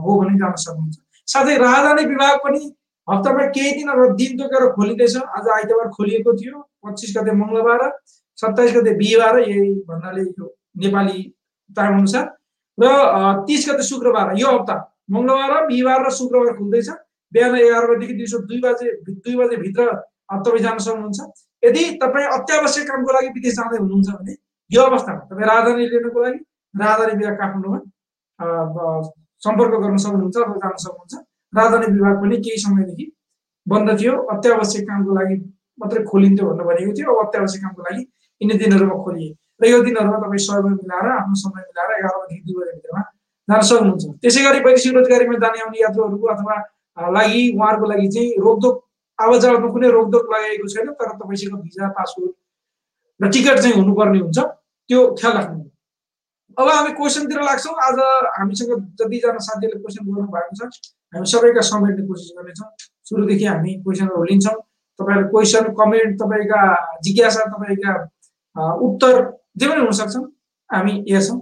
[0.00, 0.96] हो भने जान सक्नुहुन्छ
[1.28, 2.62] साथै राजधानी विभाग पनि
[3.08, 7.84] हप्तामा केही दिन अब दिन तोकेर खोलिँदैछ आज आइतबार खोलिएको थियो पच्चिस गते मङ्गलबार
[8.38, 11.22] सत्ताइस गते बिहिबार यही भन्नाले यो नेपाली
[11.70, 12.35] टाइम अनुसार
[12.78, 12.84] र
[13.46, 14.76] तिस गते शुक्रबार यो हप्ता
[15.10, 16.88] मङ्गलबार बिहिबार र शुक्रबार खुल्दैछ।
[17.32, 19.84] बिहान एघार बजीदेखि दिउँसो दुई बजे दुई बजेभित्र
[20.46, 21.20] तपाईँ जान सक्नुहुन्छ।
[21.62, 24.34] यदि तपाईँ अत्यावश्यक कामको लागि विदेश जाँदै हुनुहुन्छ भने
[24.70, 26.38] यो अवस्थामा तपाईँ राजधानी लिनुको लागि
[26.74, 27.78] राजधानी विभाग काठमाडौँमा
[29.42, 31.14] सम्पर्क गर्न सक्नुहुन्छ अथवा जान सक्नुहुन्छ।
[31.52, 33.04] राजधानी विभाग पनि केही समयदेखि
[33.66, 35.36] बन्द थियो। अत्यावश्यक कामको लागि
[35.80, 38.02] मात्रै खोलिन्थ्यो भनेर भनेको थियो। अब अत्यावश्यक कामको लागि
[38.40, 42.56] यिनी दिनहरूमा खोलिए। र यो दिनहरूमा तपाईँ समय मिलाएर आफ्नो समय मिलाएर एघार बजीदेखि दुई
[42.60, 43.02] बजीभित्रमा
[43.48, 46.56] जान सक्नुहुन्छ। त्यसै गरी वैदेशिक रोजगारीमा जाने आउने यात्रुहरूको अथवा
[47.16, 48.74] लागि उहाँहरूको लागि चाहिँ रोकदोक
[49.18, 49.44] आवाज
[49.74, 52.34] कुनै रोकदोक लगाएको छैन तर तपाईँसँग भिजा पासपोर्ट
[53.20, 54.38] र टिकट चाहिँ हुनुपर्ने हुन्छ।
[54.90, 55.62] त्यो ख्याल राख्नु।
[56.56, 57.98] अब हामी क्वेसनतिर लाग्छौँ। आज
[58.36, 62.68] हामीसँग जतिजना साथीहरूले क्वेसन गर्नु भएको छ हामी सबैका समेट्ने कोसिस गर्नेछौँ।
[63.08, 64.56] सुरुदेखि हामी क्वेसनहरू लिन्छौँ।
[64.98, 66.60] तपाईँहरूको क्वेसन कमेन्ट तपाईँका
[67.04, 67.92] जिज्ञासा तपाईँका
[68.86, 69.14] उत्तर
[69.56, 70.26] जे पनि हुनसक्छन्
[70.70, 71.38] हामी हेर्छौँ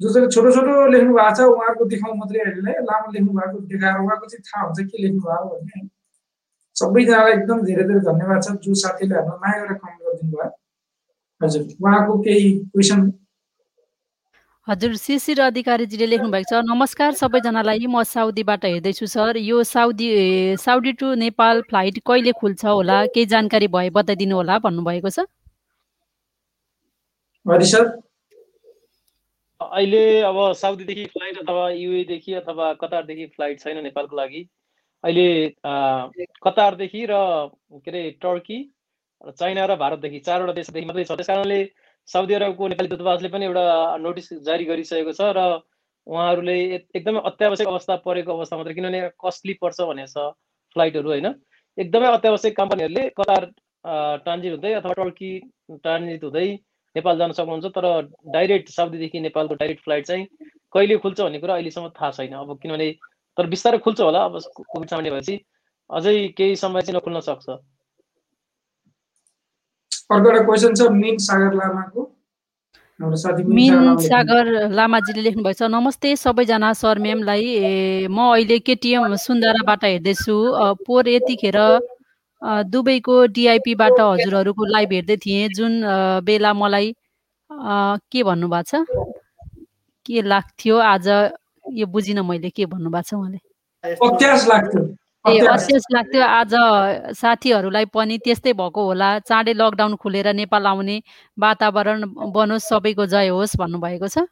[0.00, 3.98] जो जसले छोटो छोटो लेख्नु भएको छ उहाँहरूको देखाउँ मात्रै अहिले लामो लेख्नु भएको देखाएर
[4.04, 5.88] उहाँको चाहिँ थाहा हुन्छ के लेख्नु भएको भन्ने
[6.76, 10.50] सबैजनालाई एकदम धेरै धेरै धन्यवाद छ जो साथीले हामीलाई माया गरेर कमेन्ट गरिदिनु भयो
[11.40, 13.00] हजुर उहाँको केही क्वेसन
[14.68, 20.08] हजुर शिशिर अधिकारीजीले लेख्नु भएको छ। नमस्कार सबैजनालाई म साउदीबाट हेर्दैछु सर यो Saudi
[20.64, 22.98] Saudi to Nepal flight कहिले खुल्छ होला?
[23.14, 25.28] केही जानकारी भए बताइदिनु होला भन्नुभएको छ।
[29.60, 34.40] अहिले अब साउदीदेखि फ्लाइट अथवा युएदेखि अथवा कतारदेखि फ्लाइट छैन नेपालको लागि।
[35.04, 35.26] अहिले
[36.44, 37.12] कतारदेखि र
[37.84, 38.58] के अरे टर्की
[39.38, 41.60] चाइना र भारतदेखि चारवटा देशदेखि मात्रै छ। त्यस कारणले
[42.08, 43.64] साउदी अरबको नेपाली दूतावासले पनि एउटा
[44.00, 45.40] नोटिस जारी गरिसकेको छ र
[46.06, 46.58] उहाँहरूले
[46.96, 50.16] एकदमै अत्यावश्यक अवस्था परेको अवस्था मात्रै किनभने कस्टली पर्छ भनेको छ
[50.76, 51.26] फ्लाइटहरू होइन?
[51.78, 53.42] एकदमै अत्यावश्यक कम्पनीहरूले कतार
[54.24, 55.32] ट्रान्जिट हुँदै अथवा टर्की
[55.84, 56.48] ट्रान्जिट हुँदै
[56.96, 57.86] नेपाल जान सक्नुहुन्छ तर
[58.32, 60.24] डाइरेक्ट साउदीदेखि नेपालको डाइरेक्ट फ्लाइट चाहिँ
[60.74, 62.90] कहिले खुल्छ भन्ने कुरा अहिलेसम्म थाहा छैन। अब किनभने
[63.36, 65.34] तर बिस्तारै खुल्छ होला अब कोभिड सामान्य भएपछि
[65.90, 67.48] अझै केही समय चाहिँ नखुल्न सक्छ।
[70.10, 72.10] अर्को एउटा क्वेसन छ मिन सागर लामाको।
[73.00, 77.46] मिन सागर लामाजीले लेख्नुभएको छ नमस्ते सबैजना सर म्यामलाई
[78.06, 80.36] म अहिले केटिएम सुन्दाराबाट हेर्दैछु।
[80.86, 81.58] पोहोर यतिखेर
[82.44, 85.72] दुबईको डिआइपीबाट हजुरहरूको लाइभ हेर्दै थिएँ। जुन
[86.24, 86.94] बेला मलाई
[87.50, 88.84] के भन्नुभएको छ?
[90.06, 90.76] के लाग्थ्यो?
[90.78, 91.08] आज
[91.72, 93.38] यो बुझिनँ मैले के भन्नुभएको छ उहाँले।
[93.84, 96.52] ए अत्यास। लाग्थ्यो। आज
[97.16, 100.96] साथीहरूलाई पनि त्यस्तै भएको होला। चाँडै लकडाउन खुलेर नेपाल आउने
[101.38, 104.28] वातावरण बनोस् सबैको जय होस् भन्नुभएको छ।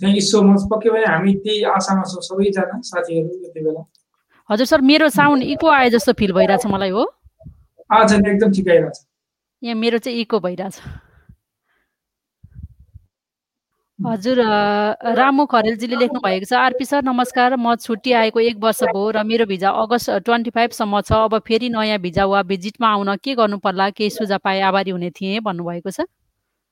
[0.00, 3.82] थ्याङ्क यू सो मच पक्कै पनि हामी त्यही आशामा छौँ सबैजना साथीहरू यति बेला।
[4.50, 7.02] हजुर सर मेरो साउन्ड इको आए जस्तो फिल भइरहेछ मलाई हो।
[7.90, 8.98] एकदम ठिक आइरहेछ।
[9.62, 10.80] यहाँ मेरो चाहिँ इको भइरहेछ।
[13.98, 14.40] हजुर
[15.16, 19.22] रामु खरेलजीले लेख्नु भएको छ आरपी सर नमस्कार म छुट्टी आएको एक वर्ष भयो र
[19.24, 23.58] मेरो भिजा अगस्त ट्वेन्टी फाइभसम्म छ अब फेरि नयाँ भिजा वा भिजिटमा आउन के गर्नु
[23.64, 26.04] पर्ला केही सुझाव पाए आभारी हुने थिएँ भन्नुभएको छ।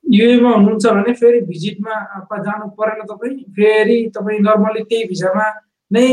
[0.04, 1.94] युएमा हुनुहुन्छ भने फेरि भिजिटमा
[2.36, 5.46] जानु परेन तपाईँ फेरि तपाईँ नर्मली त्यही भिजामा
[5.92, 6.06] नै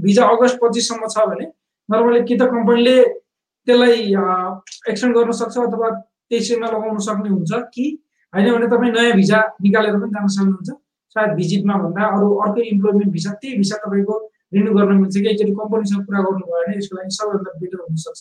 [0.00, 1.46] भिजा अगस्त पच्चिससम्म छ भने
[1.88, 2.96] नर्मली कि त कम्पनीले
[3.66, 4.00] त्यसलाई
[4.86, 5.90] एक्सटेन्ड गर्न सक्छ अथवा
[6.30, 7.86] त्यसैमा लगाउन सक्ने हुन्छ कि
[8.32, 10.78] होइन भने तपाईँ नयाँ भिजा निकालेर पनि जान सक्नुहुन्छ
[11.16, 14.16] सायद भिजिटमा भन्दा अरू अर्कै इम्प्लोइमेन्ट भिसा त्यही भिसा तपाईँको
[14.54, 18.20] रिन्यू गर्न मिल्छ कि एकचोटि कम्पनीसँग कुरा गर्नुभयो भने यसको लागि सबैभन्दा बेटर हुनसक्छ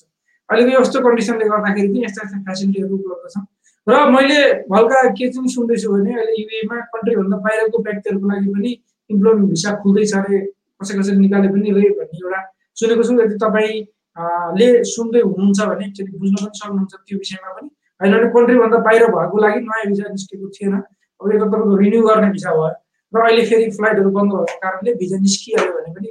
[0.50, 3.46] अहिलेको यस्तो कन्डिसनले गर्दाखेरि चाहिँ यस्ता यस्ता फेसिलिटीहरू उपलब्ध छन्
[3.88, 4.40] र मैले
[4.72, 8.72] हल्का के चाहिँ सुन्दैछु भने अहिले युएमा कन्ट्रीभन्दा बाहिरको व्यक्तिहरूको लागि पनि
[9.10, 10.40] इम्प्लोइमेन्ट भिसा खुल्दैछ अरे
[10.82, 12.42] कसै कसैले निकाले पनि रे भन्ने एउटा
[12.78, 17.70] सुनेको छु यदि तपाईँले सुन्दै हुनुहुन्छ भने एकचोटि बुझ्न पनि सक्नुहुन्छ त्यो विषयमा पनि
[18.02, 22.02] होइन भने कन्ट्रीभन्दा बाहिर भएको लागि नयाँ भिजा निस्केको थिएन अब यो त तपाईँको रिन्यू
[22.04, 22.74] गर्ने भिसा भयो
[23.14, 26.10] र अहिले फेरि फ्लाइटहरू बन्द भएको कारणले भिजा निस्किहाल्यो भने पनि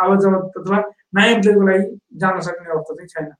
[0.00, 0.82] आवाज अथवा
[1.14, 1.86] नयाँ इम्प्लोइको लागि
[2.18, 3.30] जान सक्ने अवस्था चाहिँ छैन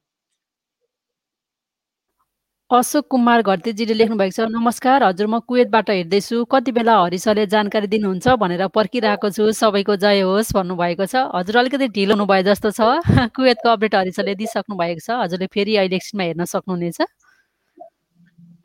[2.72, 7.87] अशोक कुमार घरतीजीले लेख्नु भएको छ नमस्कार हजुर म कुवेतबाट हेर्दैछु कति बेला हरिसरले जानकारी
[7.87, 12.80] दिनुहुन्छ भनेर पर्खिरहेको छु। सबैको जय होस् भन्नुभएको छ। हजुर अलिकति ढिलो हुनुभयो जस्तो छ।
[13.37, 16.98] कुवेतको अपडेट हरिसरले दिइसक्नु भएको छ। हजुरले फेरि अहिले एकछिनमा हेर्न सक्नुहुनेछ।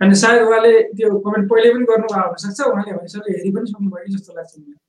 [0.01, 4.39] अनि सायद उहाँले त्यो कमेन्ट पहिले पनि गर्नुभएको हुनसक्छ। उहाँले हरिसरले हेरि पनि सक्नुभयो जस्तो
[4.39, 4.86] लाग्छ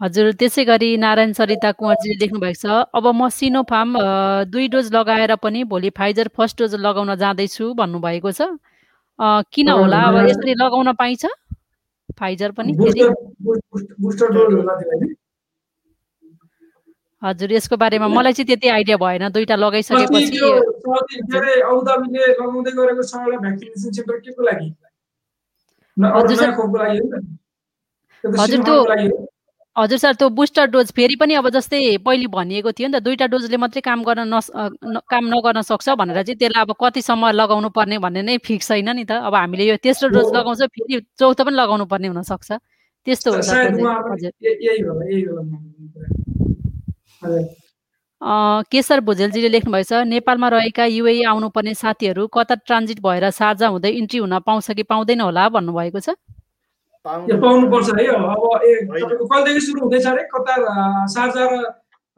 [0.00, 3.90] हजुर त्यसै गरी नारायण सरिता कुँवरजीले लेख्नु भएको छ अब म सिनोफार्म
[4.52, 8.40] दुई डोज लगाएर पनि भोलि फाइजर फर्स्ट डोज लगाउन जाँदैछु भन्नुभएको छ।
[9.52, 10.00] किन होला?
[10.08, 11.24] अब यसरी लगाउन पाइन्छ?
[12.20, 12.72] फाइजर पनि
[17.22, 20.40] हजुर यसको बारेमा मलाई चाहिँ त्यति आइडिया भएन। दुईटा लगाइसकेपछि
[26.16, 26.52] हजुर?
[28.24, 29.25] त्यो त
[29.76, 33.26] हजुर, सर त्यो बुस्टर डोज फेरि पनि अब जस्तै पहिले भनिएको थियो नि त दुईटा
[33.28, 34.48] डोजले मात्रै काम गर्न नस
[35.12, 39.04] काम नगर्न सक्छ भनेर चाहिँ त्यसलाई अब कतिसम्म लगाउनु पर्ने भन्ने नै फिक्स छैन नि
[39.04, 42.52] त। अब हामीले यो तेस्रो डोज। लगाउँछ फेरि चौथो पनि लगाउनु पर्ने हुनसक्छ।
[43.06, 46.08] त्यस्तो हो सर सायद प्रोजेक्ट उहाँ पनि हजुर। य- यही होला यही होला उहाँको कुरा।
[47.22, 47.44] हजुर।
[48.22, 54.18] अ, केशर भुजेलजीले लेख्नुभएछ नेपालमा रहेका युए आउनुपर्ने साथीहरू कता ट्रान्जिट भएर साझा हुँदै इन्ट्री
[54.18, 56.16] हुन पाउँछ कि पाउँदैन होला भन्नुभएको छ?
[57.06, 60.22] पाउनुपर्छ है। अब ए। तपाईँको कहिलेदेखि सुरु हुँदैछ अरे?
[60.34, 60.60] कतार
[61.14, 61.62] सार्जा र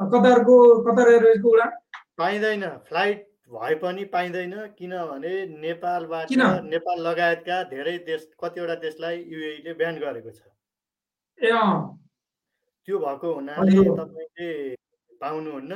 [0.01, 1.71] कतारको कतार एयरवेजको उडान?
[2.19, 6.27] पाइँदैन। फ्लाइट भए पनि पाइँदैन। किनभने नेपालबाट?
[6.65, 10.41] नेपाल लगायतका धेरै देश कतिवटा देशलाई युएले ब्यान गरेको छ।
[11.39, 11.51] ए
[12.89, 14.49] त्यो भएको हुनाले। तपाईँले
[15.21, 15.73] पाउनुहुन्न।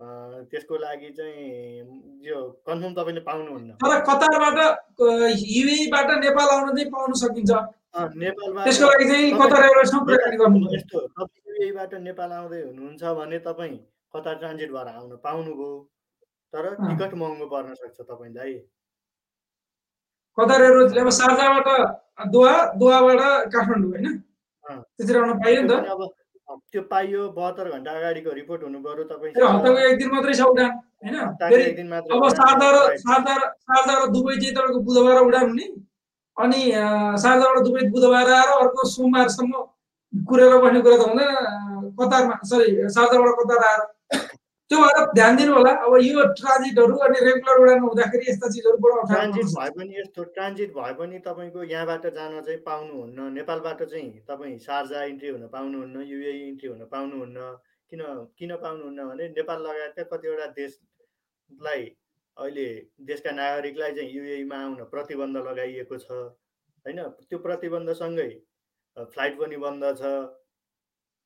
[0.00, 4.58] त्यसको लागि चाहिँ यो कन्फर्म तपाईँले पाउनुहुन्न तर कतारबाट
[5.48, 9.62] युएबाट नेपाल आउन चाहिँ पाउन सकिन्छ अ, नेपालबाट त्यसको लागि चाहिँ कतार।
[10.74, 13.76] यस्तो तपाईँ युएबाट नेपाल आउँदै हुनुहुन्छ भने तपाईँ
[14.14, 15.70] कतार ट्रान्जिट भएर आउन पाउनुभयो
[16.52, 18.52] तर। टिकट महँगो पर्न सक्छ तपाईँलाई
[20.38, 21.68] कतार एयरवेजले अब सार्जाबाट
[22.32, 24.06] दोहा दोहाबाट काठमाडौँ होइन
[24.64, 25.72] अँ। त्यसरी आउन पाइयो नि त
[26.48, 30.70] त्यो पाइयो बहत्तर घन्टा अगाडिको रिपोर्ट हुनु पर्यो तपाईँ हप्ताको एक दिन मात्रै छ उडान
[31.02, 31.16] होइन
[32.14, 33.00] अब सारदा र right.
[33.02, 35.66] सारदा र दुबई चाहिँ तपाईँको बुधबार उडान हुने।
[36.36, 39.52] अनि अँ, सारदाबाट दुबई बुधबार आएर अर्को सोमबारसम्म
[40.28, 43.80] कुरेर बस्ने कुरा त हुँदैन। कतारमा सरी सारदाबाट कतार आएर।
[44.70, 49.02] त्यो भएर ध्यान दिनु होला अब यो ट्रान्जिटहरू अनि रेगुलर उडान हुँदाखेरि यस्ता चिजहरू बडो
[49.06, 54.58] ट्रान्जिट। भए पनि यस्तो ट्रान्जिट भए पनि तपाईँको यहाँबाट जान चाहिँ पाउनुहुन्न नेपालबाट चाहिँ तपाईँ
[54.66, 57.46] सार्जा इन्ट्री हुन पाउनुहुन्न युए इन्ट्री हुन पाउनुहुन्न
[57.92, 58.02] किन
[58.38, 61.84] किन पाउनुहुन्न भने नेपाल लगायतका कतिवटा देशलाई
[62.36, 62.68] अहिले
[63.06, 68.30] देशका नागरिकलाई चाहिँ युएमा आउन प्रतिबन्ध लगाइएको छ होइन त्यो प्रतिबन्धसँगै
[68.96, 70.10] फ्लाइट पनि बन्द छ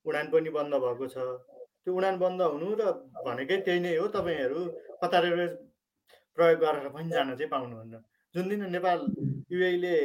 [0.05, 1.25] उडान पनि बन्द भएको छ
[1.85, 2.81] त्यो उडान बन्द हुनु र
[3.25, 4.61] भनेकै त्यही नै हो। तपाईँहरू
[5.01, 5.51] कतार एयरवेज
[6.37, 7.95] प्रयोग गरेर पनि जान चाहिँ पाउनुहुन्न।
[8.35, 8.99] जुन दिन नेपाल
[9.51, 9.95] युएले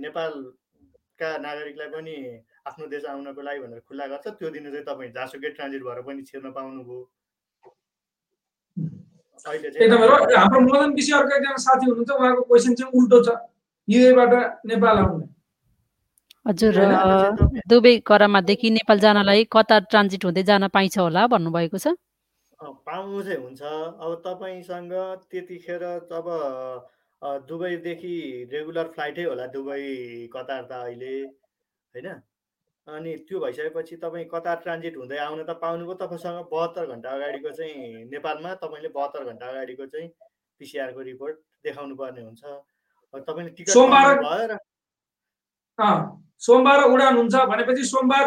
[0.00, 2.14] नेपालका नागरिकलाई पनि
[2.66, 6.22] आफ्नो देश आउनको लागि भनेर खुल्ला गर्छ त्यो दिन चाहिँ तपाईँ जासुकै ट्रान्जिट भएर पनि
[6.28, 7.00] छिर्न पाउनुभयो।
[9.46, 13.28] एकदमै र हाम्रो मदन अर्को एकजना साथी हुनुहुन्छ उहाँको क्वेसन चाहिँ उल्टो छ।
[13.88, 14.32] युएबाट
[14.66, 15.26] नेपाल आउने।
[16.46, 16.74] हजुर
[17.68, 21.86] दुबई करामादेखि नेपाल जानलाई कतार ट्रान्जिट हुँदै जान पाइन्छ होला भन्नुभएको छ।
[22.60, 24.92] अँ, पाउनु चाहिँ हुन्छ। अब तपाईँसँग
[25.30, 26.28] त्यतिखेर अब
[27.22, 28.14] अ, दुबईदेखि
[28.52, 31.14] रेगुलर फ्लाइटै होला दुबई कतार त अहिले
[31.94, 32.08] होइन?
[32.86, 38.04] अनि त्यो भइसकेपछि तपाईँ कतार ट्रान्जिट हुँदै आउन त पाउनुभयो तपाईँसँग बहत्तर घन्टा अगाडिको चाहिँ
[38.10, 40.08] नेपालमा तपाईँले बहत्तर घन्टा अगाडिको चाहिँ
[40.60, 44.58] पिसिआरको रिपोर्ट देखाउनु पर्ने हुन्छ। अब तपाईँले टिकट भयो र
[45.78, 45.96] अँ,
[46.42, 48.24] सोमबार उडान हुन्छ भनेपछि सोमबार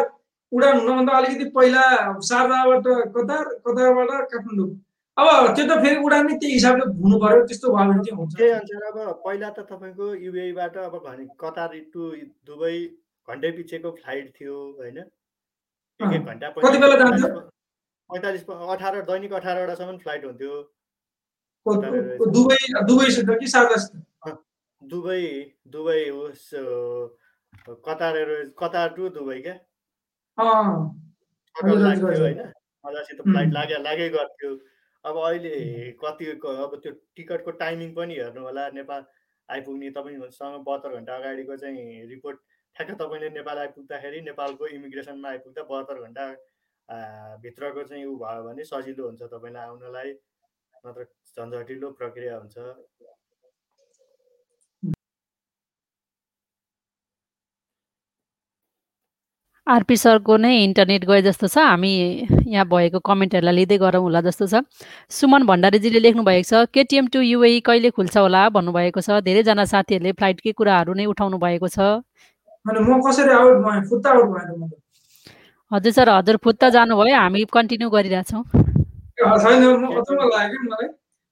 [0.52, 1.84] उडान हुनभन्दा अलिकति पहिला
[2.30, 4.68] सारदाबाट कतार कतारबाट काठमाडौँ।
[5.16, 8.32] अब त्यो त फेरि उडान नै त्यही हिसाबले हुनु पर्यो त्यस्तो भयो भने चाहिँ हुन्छ।
[8.38, 12.02] त्यही अनुसार अब पहिला त तपाईँको युएबाट अब भने कतार टु
[12.46, 12.78] दुबई
[13.28, 14.98] घन्टै पछिको फ्लाइट थियो होइन?
[16.00, 17.22] एक एक घन्टा कति बेला जान्छ?
[18.10, 18.42] पैँतालिस
[18.74, 20.54] अठार दैनिक अठारवटासम्म फ्लाइट हुन्थ्यो।
[21.66, 23.92] दुबई दुबईसित कि सारदासित
[24.82, 25.22] Dubai
[25.74, 26.02] Dubai
[27.86, 28.16] Qatar
[28.58, 29.54] Qatar to Dubai क्या?
[31.56, 32.40] लाग्थ्यो। होइन?
[32.84, 33.52] मजासित फ्लाइट.
[33.52, 34.50] लाग्यो लागै गर्थ्यो।
[35.04, 35.54] अब अहिले
[36.02, 39.04] कतिको अब त्यो टिकटको टाइमिङ पनि हेर्नु होला। नेपाल
[39.48, 42.38] आइपुग्ने तपाईँसँग बहत्तर घन्टा अगाडिको चाहिँ रिपोर्ट
[42.76, 46.24] ठ्याक्क तपाईँले नेपाल आइपुग्दाखेरि नेपालको इमिग्रेसनमा आइपुग्दा बहत्तर घन्टा
[47.42, 50.10] भित्रको चाहिँ ऊ भयो भने सजिलो हुन्छ तपाईँलाई आउनलाई।
[50.84, 51.04] नत्र
[51.36, 52.56] झन्झटिलो प्रक्रिया हुन्छ।
[59.66, 61.92] आरपी सरको नै इन्टरनेट गए जस्तो छ। हामी
[62.52, 64.60] यहाँ भएको कमेन्टहरूलाई लिँदै गरौँ होला जस्तो छ।
[65.08, 68.42] सुमन भण्डारीजीले लेख्नु भएको छ केटिएम टु युए कहिले खुल्छ होला?
[68.52, 72.04] भन्नुभएको छ। धेरैजना साथीहरूले फ्लाइटकै कुराहरू नै उठाउनु भएको छ।
[75.72, 78.44] हजुर सर हजुर फुत्त जानुभयो। हामी कन्टिन्यू गरिरहेछौँ।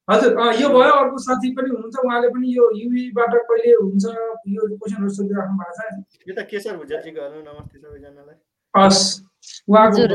[0.09, 4.05] हजुर अँ, यो भयो अर्को साथी पनि हुनुहुन्छ उहाँले पनि यो युबाट कहिले हुन्छ
[4.55, 8.37] यो क्वेसनहरू सोधिराख्नु भएको छ यो त केशर भुजेलजीको गर्नु नमस्ते सबैजनालाई।
[8.75, 9.03] हस्
[9.77, 10.11] हजुर।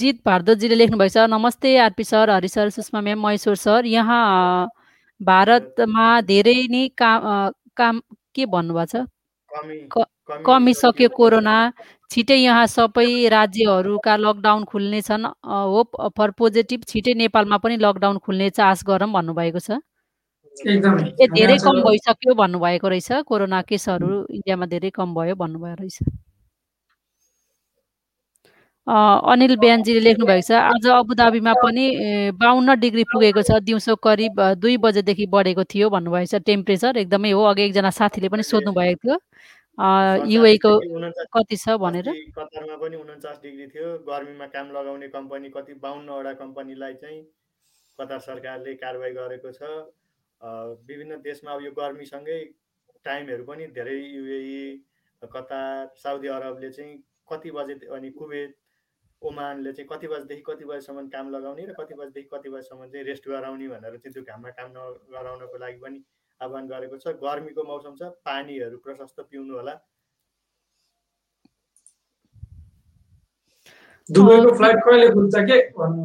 [0.00, 3.86] जित भारद्वाजीले लेख्नुभएको छ नमस्ते R P sir Hari sir Sushma ma'am Maheshwar sir.
[3.86, 4.24] यहाँ
[5.20, 8.00] भारतमा धेरै नै काम काम
[8.34, 9.04] के भन्नुभएको छ?
[10.46, 11.56] कमिसक्यो कोरोना।
[12.12, 15.24] छिटै यहाँ सबै राज्यहरूका लकडाउन खुल्नेछन्
[15.74, 19.80] होप फर पोजिटिभ छिटै नेपालमा पनि लकडाउन खुल्ने चास गरौँ भन्नुभएको छ।
[20.56, 25.98] ए धेरै कम भइसक्यो भन्नुभएको रहेछ। कोरोना केसहरू इन्डियामा धेरै कम भयो भन्नुभयो रहेछ।
[28.86, 31.84] अनिल बिहानजीले लेख्नु भएको छ आज अबुधाबीमा पनि
[32.36, 37.42] बाहन्न डिग्री पुगेको छ। दिउँसो करिब दुई बजेदेखि बढेको थियो भन्नुभएको छ टेम्परेचर। एकदमै हो
[37.52, 39.16] अघि एकजना साथीले पनि सोध्नु भएको थियो।
[39.78, 40.72] युएको
[41.32, 42.08] कति छ भनेर?
[42.38, 47.22] कतारमा पनि उन्चास डिग्री थियो। गर्मीमा काम लगाउने कम्पनी कति बाहन्नवटा कम्पनीलाई चाहिँ
[47.98, 49.62] कतार सरकारले कारवाही गरेको छ।
[50.86, 52.38] विभिन्न देशमा अब यो गर्मीसँगै
[53.04, 54.76] टाइमहरू पनि धेरै युएई
[55.22, 56.96] कतार साउदी अरबले चाहिँ
[57.30, 58.56] कति बजे अनि कुवेत
[59.22, 63.28] ओमानले चाहिँ कति बजीदेखि कति बजीसम्म काम लगाउने र कति बजीदेखि कति बजीसम्म चाहिँ रेस्ट
[63.28, 65.98] गराउने भनेर चाहिँ त्यो घाममा काम नगराउनको लागि पनि
[66.40, 69.74] आह्वान गरेको छ। गर्मीको मौसम छ। पानीहरू प्रशस्त पिउनु होला
[74.08, 75.58] दुबईको फ्लाइट कहिले खुल्छ के?
[75.78, 76.04] भन्नु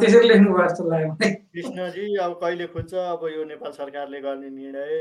[0.00, 2.92] त्यसरी लेख्नु भयो जस्तो लाग्यो। मलाई। कृष्णजी अब कहिले खुल्छ?
[2.94, 4.92] अब यो नेपाल सरकारले गर्ने निर्णय।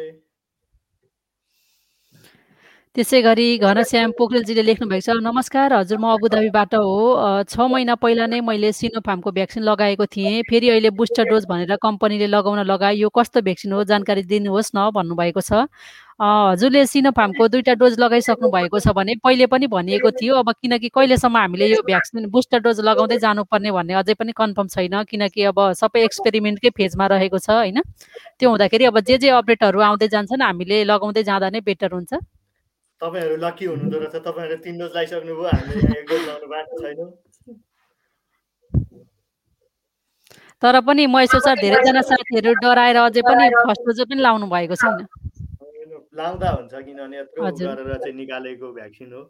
[2.96, 8.26] त्यसै गरी घनश्याम पोखरेलजीले लेख्नु भएको छ नमस्कार हजुर म अबुधाबीबाट हो। छ महिना पहिला
[8.30, 13.10] नै मैले सिनोफार्मको भ्याक्सिन लगाएको थिएँ। फेरि अहिले बुस्टर डोज भनेर कम्पनीले लगाउन लगायो। यो
[13.10, 13.84] कस्तो भ्याक्सिन हो?
[13.90, 15.66] जानकारी दिनुहोस् न भन्नुभएको छ।
[16.22, 21.38] हजुरले सिनोफार्मको दुईवटा डोज लगाइसक्नु भएको छ भने पहिले पनि भनिएको थियो। अब किनकि कहिलेसम्म
[21.38, 26.06] हामीले यो भ्याक्सिन बुस्टर डोज लगाउँदै जानुपर्ने भन्ने अझै पनि कन्फर्म छैन। किनकि अब सबै
[26.06, 27.82] एक्सपेरिमेन्टकै फेजमा रहेको छ होइन?
[28.38, 32.22] त्यो हुँदाखेरि अब जे जे अपडेटहरू आउँदै जान्छन् हामीले लगाउँदै जाँदा नै बेटर हुन्छ।
[33.04, 37.12] तपाईँहरू लकी हुनुहुँदो रहेछ तपाईँहरू तिन डोज लगाइसक्नुभयो हामीले यहाँ एक डोज लाउनु भएको छैनौँ।
[40.64, 45.06] तर पनि महेश्वर सर धेरैजना साथीहरू डराएर अझै पनि फर्स्ट डोज पनि लाउनु भएको छैन।
[46.16, 49.22] लाउँदा हुन्छ किनभने यत्रो। गरेर चाहिँ निकालेको भ्याक्सिन हो।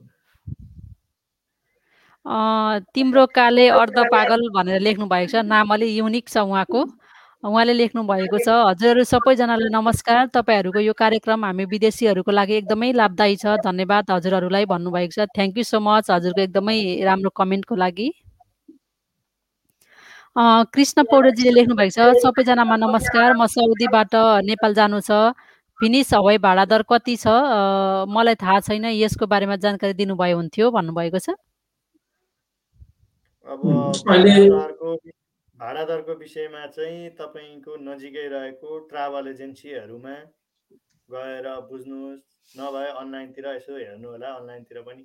[2.94, 6.82] तिम्रो काले अर्ध पागल भनेर लेख्नु भएको छ नाम अलि युनिक छ उहाँको।
[7.44, 13.36] उहाँले लेख्नु भएको छ हजुरहरू सबैजनालाई नमस्कार। तपाईँहरूको यो कार्यक्रम हामी विदेशीहरूको लागि एकदमै लाभदायी
[13.36, 18.08] छ। धन्यवाद हजुरहरूलाई भन्नुभएको छ। थ्याङ्क यू सो मच हजुरको एकदमै राम्रो कमेन्टको लागि।
[20.72, 24.16] कृष्ण पौडेलजीले लेख्नु भएको छ सबैजनामा नमस्कार। म साउदीबाट
[24.48, 25.36] नेपाल जानु छ।
[25.80, 27.28] फिनिस हवाई भाडा दर कति छ?
[28.08, 31.36] मलाई थाहा छैन। यसको बारेमा जानकारी दिनुभयो हुन्थ्यो भन्नुभएको छ।
[35.60, 40.16] भाडा दरको विषयमा चाहिँ तपाईँको नजिकै रहेको ट्राभल एजेन्सीहरूमा
[41.10, 45.04] गएर बुझ्नुहोस् नभए अनलाइनतिर यसो हेर्नु होला अनलाइनतिर पनि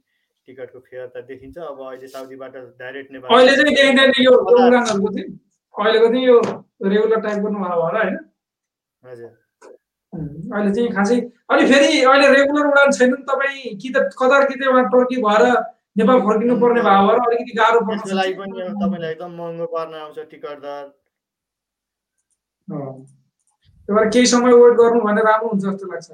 [0.48, 5.12] टिकटको फेयर त देखिन्छ। अब अहिले साउदीबाट डाइरेक्ट नेपाल अहिले चाहिँ देखिँदैन यो यो उडानहरूको
[5.14, 5.28] चाहिँ
[5.74, 6.36] अहिलेको चाहिँ यो
[6.88, 8.16] रेगुलर टाइप गर्नुभयो होला होइन?
[9.02, 9.30] हजुर।
[10.56, 11.20] अहिले चाहिँ खासै
[11.52, 15.44] अनि फेरि अहिले रेगुलर उडान छैन नि तपाईँ कि त कतार कि त टर्की भएर
[15.98, 19.94] नेपाल फर्किनु पर्ने भयो भएर अलिकति गाह्रो पर्छ त्यसको लागि पनि तपाईँलाई एकदम महँगो पर्न
[20.00, 20.84] आउँछ टिकट दर।
[22.68, 26.08] त्यही भएर केही समय वेट गर्नु भने राम्रो हुन्छ जस्तो लाग्छ।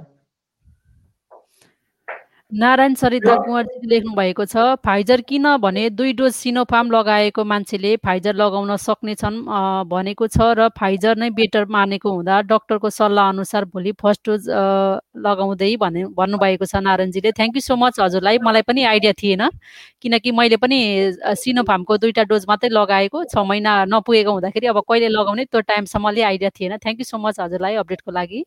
[2.61, 8.35] नारायण सरिता कुँवरजीले लेख्नु भएको छ फाइजर किन भने दुई डोज सिनोफार्म लगाएको मान्छेले फाइजर
[8.43, 13.93] लगाउन सक्नेछन् अ, भनेको छ र फाइजर नै बेटर मानेको हुँदा डक्टरको सल्लाह अनुसार भोलि
[14.03, 14.47] फर्स्ट डोज
[15.27, 19.49] लगाउँदै भने भन्नुभएको छ नारायणजीले। थ्याङ्क यू सो मच हजुरलाई। मलाई पनि आइडिया थिएन
[20.03, 20.79] किनकि मैले पनि
[21.43, 26.21] सिनोफार्मको दुईवटा डोज मात्रै लगाएको छ महिना नपुगेको हुँदाखेरि अब कहिले लगाउने त्यो टाइमसम्म अलि
[26.31, 28.45] आइडिया थिएन। थ्याङ्क यू सो मच हजुरलाई अपडेटको लागि।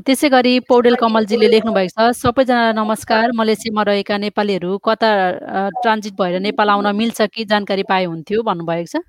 [0.00, 5.10] त्यसै गरी पौडेल कमलजीले लेख्नु भएको छ सबैजनालाई नमस्कार मलेसियामा रहेका नेपालीहरू कता
[5.84, 9.02] ट्रान्जिट भएर नेपाल आउन मिल्छ कि जानकारी पाए हुन्थ्यो भन्नुभएको छ?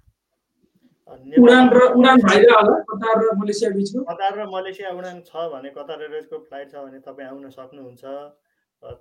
[1.39, 2.59] उडान र उडान होला
[2.91, 4.03] कतार र मलेसिया बिचको?
[4.11, 8.03] कतार र मलेसिया उडान छ भने कतार एयरवेजको फ्लाइट छ भने तपाईँ आउन सक्नुहुन्छ।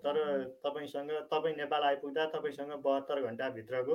[0.07, 0.16] तर
[0.62, 3.95] तपाईँसँग तपाईँ नेपाल आइपुग्दा तपाईँसँग बहत्तर घन्टाभित्रको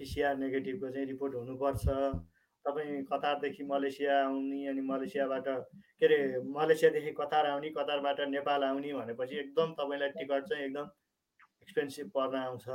[0.00, 1.84] पिसिआर नेगेटिभको चाहिँ रिपोर्ट हुनुपर्छ।
[2.66, 6.18] तपाईँ कतारदेखि मलेसिया आउने अनि मलेसियाबाट के अरे
[6.50, 10.86] मलेसियादेखि कतार आउने कतारबाट नेपाल आउने भनेपछि एकदम तपाईँलाई टिकट चाहिँ एकदम
[11.62, 12.68] एक्सपेन्सिभ पर्न आउँछ।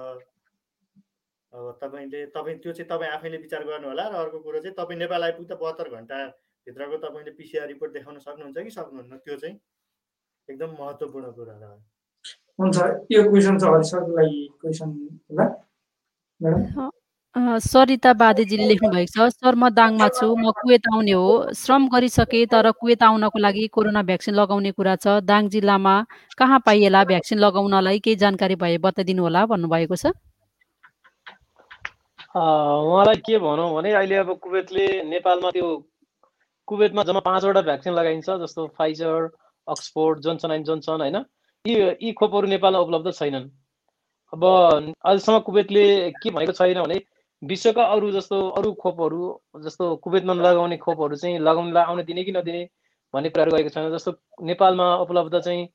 [1.53, 4.99] अब तपाईँले तपाईँ त्यो चाहिँ तपाईँ आफैले विचार गर्नु होला र अर्को कुरो चाहिँ तपाईँ
[4.99, 9.17] नेपाल आइपुग्दा बहत्तर घन्टाभित्रको तपाईँले पिसिआर रिपोर्ट देखाउन सक्नुहुन्छ कि सक्नुहुन्न?
[9.25, 9.55] त्यो चाहिँ
[10.49, 11.77] एकदम महत्त्वपूर्ण कुरा रह्यो
[12.59, 12.77] हुन्छ
[13.11, 14.89] यो क्वेसन छ हरि सरको लागि क्वेसन
[15.31, 15.45] होला।
[16.41, 16.89] म्याडम।
[17.35, 18.11] अ, सरिता
[18.69, 23.03] लेख्नु भएको छ सर म दाङमा छु म कुवेत आउने हो। श्रम गरिसके तर कुवेत
[23.05, 25.93] आउनको लागि कोरोना भ्याक्सिन लगाउने कुरा छ। दाङ जिल्लामा
[26.37, 30.05] कहाँ पाइएला भ्याक्सिन लगाउनलाई केही जानकारी भए बताइदिनु होला भन्नुभएको छ।
[32.33, 35.67] उहाँलाई के भनौँ भने अहिले अब कुवेतले नेपालमा त्यो
[36.67, 39.29] कुवेतमा जम्मा पाँचवटा भ्याक्सिन लगाइन्छ जस्तो Pfizer
[39.67, 41.17] Oxford Johnson and Johnson होइन?
[41.65, 43.47] यी यी खोपहरू नेपालमा उपलब्ध छैनन्।
[44.33, 45.85] अब अहिलेसम्म कुवेतले
[46.17, 46.99] के भनेको छैन भने
[47.41, 52.63] विश्वका अरू जस्तो अरू खोपहरू जस्तो कुवेतमा लगाउने खोपहरू चाहिँ लगाउनलाई आउन दिने कि नदिने
[53.13, 54.11] भन्ने कुराहरू गएको छैन। जस्तो
[54.43, 55.67] नेपालमा उपलब्ध चाहिँ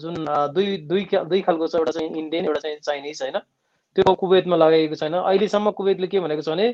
[0.00, 0.24] जुन
[0.54, 3.38] दुई दुई दुई खालको छ एउटा चाहिँ इन्डियन एउटा चाहिँ चाइनिज होइन?
[3.96, 6.72] त्यो कुवेतमा लगाइएको छैन। अहिलेसम्म कुवेतले के भनेको छ भने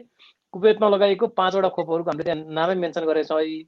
[0.54, 3.64] कुवेतमा लगाइएको पाँचवटा खोपहरूको हामीले त्यहाँ नामै मेन्सन गरेको छौँ। अहिले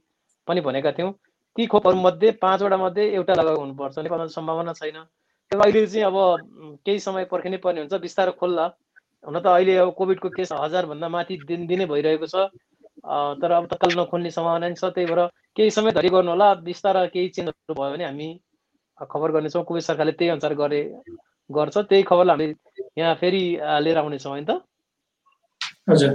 [0.47, 1.11] पनि भनेका थियौँ।
[1.55, 4.97] ती खोपहरू मध्ये पाँचवटा मध्ये एउटा लगाएको हुनुपर्छ। नेपालमा सम्भावना छैन।
[5.51, 8.67] त्यो अहिले चाहिँ अब केही समय पर्खिनै पर्ने हुन्छ। बिस्तारो खोल्ला।
[9.23, 12.45] हुन त अहिले अब कोभिडको केस हजारभन्दा माथि दिन दिनै भइरहेको छ।
[13.37, 15.21] तर अब तत्काल नखोल्ने सम्भावना पनि छ त्यही भएर
[15.57, 18.29] केही समय धरि गर्नु होला। बिस्तारा केही चेन्जहरू भयो भने हामी
[19.09, 20.81] खबर गर्नेछौँ। कुवेत सरकारले त्यही अनुसार गरे
[21.49, 23.41] गर्छ। त्यही खबरलाई हामीले यहाँ फेरि
[23.81, 24.61] लिएर आउनेछौँ होइन त।
[25.89, 26.13] हजुर।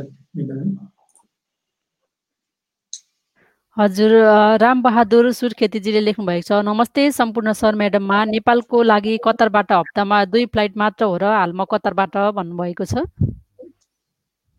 [3.77, 4.13] हजुर
[4.61, 10.79] रामबहादुर सुर्खेतीजीले लेख्नु भएको छ नमस्ते सम्पूर्ण सर म्याडममा नेपालको लागि कतारबाट हप्तामा दुई फ्लाइट
[10.83, 13.05] मात्र हो र हालमा कतारबाट भन्नुभएको छ?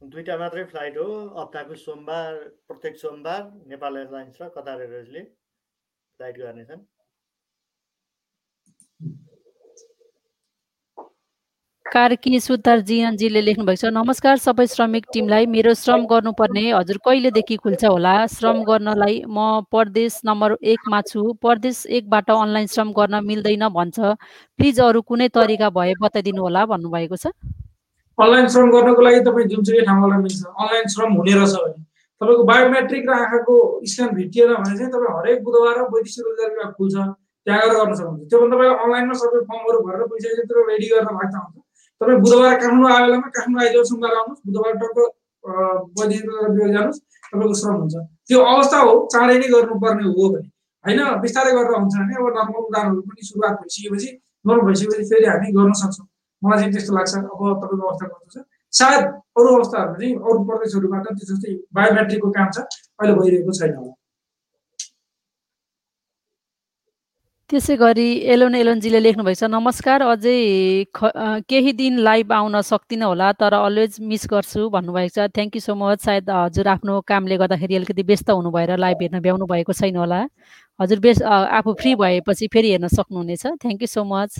[0.01, 1.08] दुईवटा मात्रै फ्लाइट हो
[1.39, 3.41] हप्ताको सोमबार प्रत्येक सोमबार
[3.73, 6.86] नेपाल एयरलाइन्स र कतार एयरवेजले फ्लाइट गर्नेछन्
[11.91, 17.84] कार्की सुतार जियनजीले लेख्नुभएको छ नमस्कार सबै श्रमिक टिमलाई। मेरो श्रम गर्नुपर्ने हजुर कहिलेदेखि खुल्छ
[17.86, 18.15] होला?
[18.28, 23.97] श्रम गर्नलाई म परदेश नम्बर एकमा छु। परदेश एकबाट अनलाइन श्रम गर्न मिल्दैन भन्छ।
[24.60, 27.32] प्लिज अरू कुनै तरिका भए बताइदिनु होला भन्नुभएको छ।
[28.17, 31.80] अनलाइन श्रम गर्नको लागि तपाईँ जुनसुकै ठाउँबाट मिल्छ अनलाइन श्रम हुने रहेछ भने
[32.21, 33.56] तपाईँको बायोमेट्रिक र आँखाको
[33.88, 36.95] स्क्यान भेटिएन भने चाहिँ तपाईँ हरेक बुधबार र वैदेशिक रोजगार विभाग खुल्छ।
[37.47, 41.39] त्यहाँ गएर गर्न सक्नुहुन्छ। त्यो भन्दा तपाईँले अनलाइनमा सबै फर्महरू भरेर पैसा रेडी गरेर भएको
[41.45, 41.65] हुन्छ।
[42.01, 44.97] तपाईँ बुधबार काठमाडौँ आयो बेलामा काठमाडौँ आइदियो सोमबार आउनुहोस् बुधबार टक्क
[45.43, 50.49] रोजगार जानुहोस् तपाईँको श्रम हुन्छ त्यो अवस्था हो चाँडै नै गर्नुपर्ने हो भने
[50.86, 54.10] होइन बिस्तारै गरेर हुन्छ भने अब नर्मल उडानहरू पनि सुरुवात भइसकेपछि
[54.45, 56.07] नर्मल भइसकेपछि फेरि हामी गर्न सक्छौँ
[56.41, 59.03] मलाई चाहिँ त्यस्तो लाग्छ अब तपाईँको अवस्था कस्तो छ सायद
[59.36, 63.96] अरू अवस्थाहरूमा चाहिँ अरू प्रदेशहरूबाट त्यो जस्तै बायोमेट्रिकको काम छ अहिले भइरहेको छैन होला
[67.51, 70.39] त्यसै गरी एलोन एलोनजीले लेख्नुभएको छ नमस्कार अझै
[70.97, 71.12] ख
[71.51, 75.75] केही दिन लाइभ आउन सक्दिनँ होला तर अलवेज मिस गर्छु भन्नुभएको छ। थ्याङ्क यू सो
[75.83, 79.95] मच सायद हजुर आफ्नो कामले गर्दाखेरि अलिकति व्यस्त हुनु भएर लाइभ हेर्न भ्याउनु भएको छैन
[80.03, 80.19] होला।
[80.79, 84.31] हजुर बेस आफू फ्री भएपछि फेरि हेर्न सक्नुहुनेछ। थ्याङ्क यू सो मच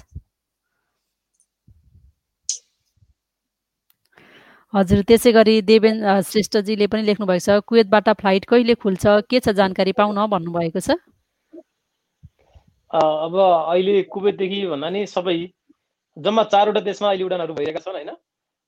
[4.74, 10.02] हजुर त्यसै गरी देवेन श्रेष्ठजीले पनि लेख्नुभएको छ कुवेतबाट फ्लाइट कहिले खुल्छ के छ जानकारी
[10.02, 11.00] पाउन भन्नुभएको छ।
[12.92, 15.38] अब अहिले कुवेतदेखि भन्दा नि सबै
[16.18, 18.12] जम्मा चारवटा देशमा अहिले उडानहरू भइरहेका छन् होइन?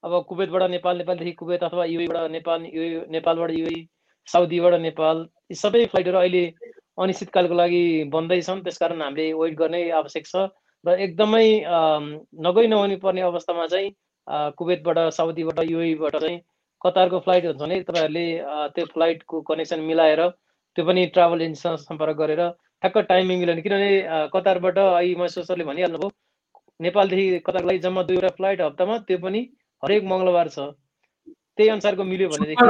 [0.03, 3.77] अब कुवेतबाट नेपाल नेपालदेखि कुवेत अथवा युएबाट नेपाल यु नेपालबाट युए
[4.27, 6.43] साउदीबाट नेपाल यी सबै फ्लाइटहरू अहिले
[6.97, 7.81] अनिश्चितकालको लागि
[8.13, 10.45] बन्दै छन् त्यसकारण हामीले वेट गर्नै आवश्यक छ
[10.85, 11.47] र एकदमै
[12.47, 13.91] नगइ नहुनु पर्ने अवस्थामा चाहिँ
[14.57, 16.39] कुवेतबाट साउदीबाट युएबाट चाहिँ
[16.81, 18.25] कतारको फ्लाइट हुन्छ भने तपाईँहरूले
[18.75, 22.43] त्यो फ्लाइटको कनेक्सन मिलाएर त्यो पनि ट्राभल एजेन्सीसँग सम्पर्क गरेर
[22.83, 23.91] ठ्याक्क टाइमिङ मिलेन किनभने
[24.33, 26.09] कतारबाट अहिले महेश्वर सरले भनिहाल्नुभयो
[26.79, 29.41] नेपालदेखि कतारको लागि जम्मा दुईवटा फ्लाइट हप्तामा त्यो पनि
[29.83, 30.59] हरेक मङ्गलबार छ।
[31.57, 32.63] त्यही अनुसारको मिल्यो भनेदेखि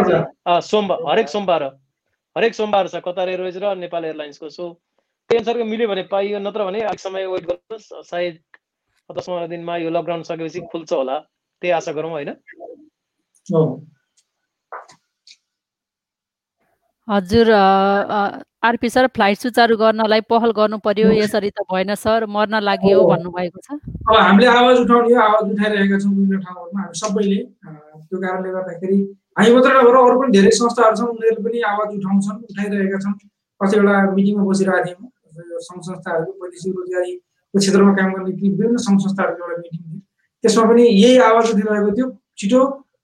[0.67, 1.63] सोमबार हरेक सोमबार
[2.35, 4.63] हरेक सोमबार छ कतार एयरवेज र नेपाल एयरलाइन्सको। सो
[5.29, 8.39] त्यही अनुसारको मिल्यो भने पाइयो नत्र भने अलिक समय वेट गर्नुहोस्। सायद
[9.09, 11.19] दस पन्ध्र दिनमा यो लकडाउन सकेपछि खुल्छ होला
[11.61, 12.29] त्यही आशा गरौँ होइन।
[17.07, 17.47] हजुर
[18.63, 23.59] आरपी सर फ्लाइट सुचारू गर्नलाई पहल गर्नु पर्यो यसरी त भएन सर मर्न लाग्यो भन्नुभएको
[23.63, 28.99] छ। अब हामीले आवाज उठाउने आवाज उठाइरहेका छौँ विभिन्न ठाउँहरूमा हामी सबैले त्यो कारणले गर्दाखेरि
[29.39, 33.15] हामी मात्रै नभएर अरू पनि धेरै संस्थाहरू छन् उनीहरूले पनि आवाज उठाउँछन् उठाइरहेका छन्।
[33.61, 39.57] कतिवटा मिटिङमा बसिरहेको थियौँ सङ्घ संस्थाहरू वैदेशिक रोजगारीको क्षेत्रमा काम गर्ने विभिन्न सङ्घ संस्थाहरूको एउटा
[39.63, 39.99] मिटिङ थियो।
[40.43, 42.07] त्यसमा पनि यही आवाज उठिरहेको थियो।
[42.39, 42.61] छिटो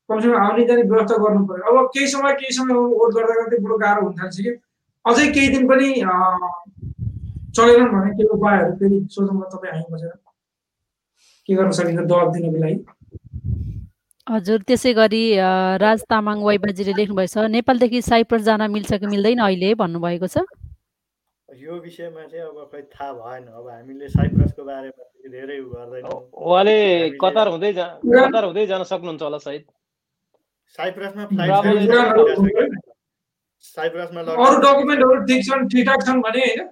[0.10, 3.78] कमसेकम आउने जाने व्यवस्था गर्नु पर्यो अब केही समय केही समय वोट गर्दा गर्दै बडो
[3.84, 4.38] गाह्रो हुन थाल्छ
[5.06, 5.90] अझै केही दिन पनि
[7.58, 10.14] चलेनन् भने त्यो उपायहरू फेरि सोचौँला तपाईँ हामी बसेर।
[11.48, 12.78] के गर्न सकिन्छ दबाब दिनको लागि?
[14.28, 15.24] हजुर त्यसै गरी
[15.86, 20.36] राज तामाङ वाइबाजीले लेख्नुभएको छ नेपालदेखि साइप्रस जान मिल्छ कि मिल्दैन अहिले भन्नुभएको छ?
[21.50, 25.04] यो विषयमा चाहिँ अब खै थाहा भएन। अब हामीले साइप्रसको बारेमा
[25.36, 26.78] धेरै गर्दैनौँ। उहाँले
[27.22, 29.64] कतार हुँदै जा कतार हुँदै जान सक्नुहुन्छ होला सायद।
[30.78, 31.24] साइप्रसमा
[33.66, 36.64] साइप्रसमा अरू डकुमेन्टहरू ठिक छन् ठिकठाक छन् भने होइन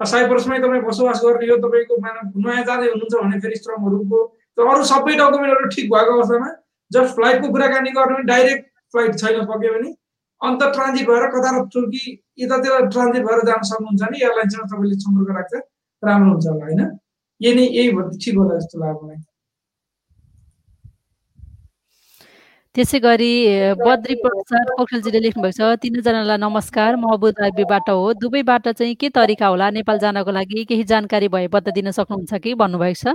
[0.00, 4.22] साइप्रसमै तपाईँ बसोबास गर्ने यो तपाईँको नयाँ जाँदै हुनुहुन्छ भने फेरि श्रमहरूको
[4.70, 6.50] अरू सबै डकुमेन्टहरू ठिक भएको अवस्थामा
[6.90, 9.92] जस्ट फ्लाइटको कुराकानी गर्ने भने डाइरेक्ट फ्लाइट छैन पक्यो भने
[10.40, 12.04] अन्त ट्रान्जिट भएर कता तुर्की
[12.42, 15.60] यतातिर ट्रान्जिट भएर जान सक्नुहुन्छ भने एयरलाइन्ससँग तपाईँले सम्पर्क राख्दा
[16.02, 16.82] राम्रो हुन्छ होला होइन?
[17.40, 19.16] यही नै यही ठिक होला जस्तो लाग्यो मलाई।
[22.74, 23.32] त्यसै गरी
[23.78, 29.66] बद्री प्रसाद पोखरेलजीले लेख्नुभएको छ तिनजनालाई नमस्कार म अबुधाबीबाट हो। दुबईबाट चाहिँ के तरिका होला
[29.78, 33.14] नेपाल जानको लागि केही जानकारी भए बता दिन सक्नुहुन्छ कि भन्नुभएको छ?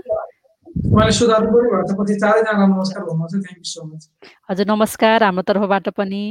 [4.50, 6.24] हजुर नमस्कार हाम्रो तर्फबाट पनि।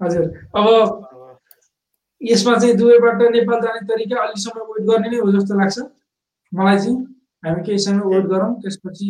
[0.00, 0.24] हजुर
[0.54, 0.66] अब
[2.20, 5.78] यसमा चाहिँ दुबईबाट नेपाल जाने तरिका अलिकसम्म वेट गर्ने नै हो जस्तो लाग्छ।
[6.52, 6.96] मलाई चाहिँ
[7.42, 9.08] हामी केही समय वेट गरौँ त्यसपछि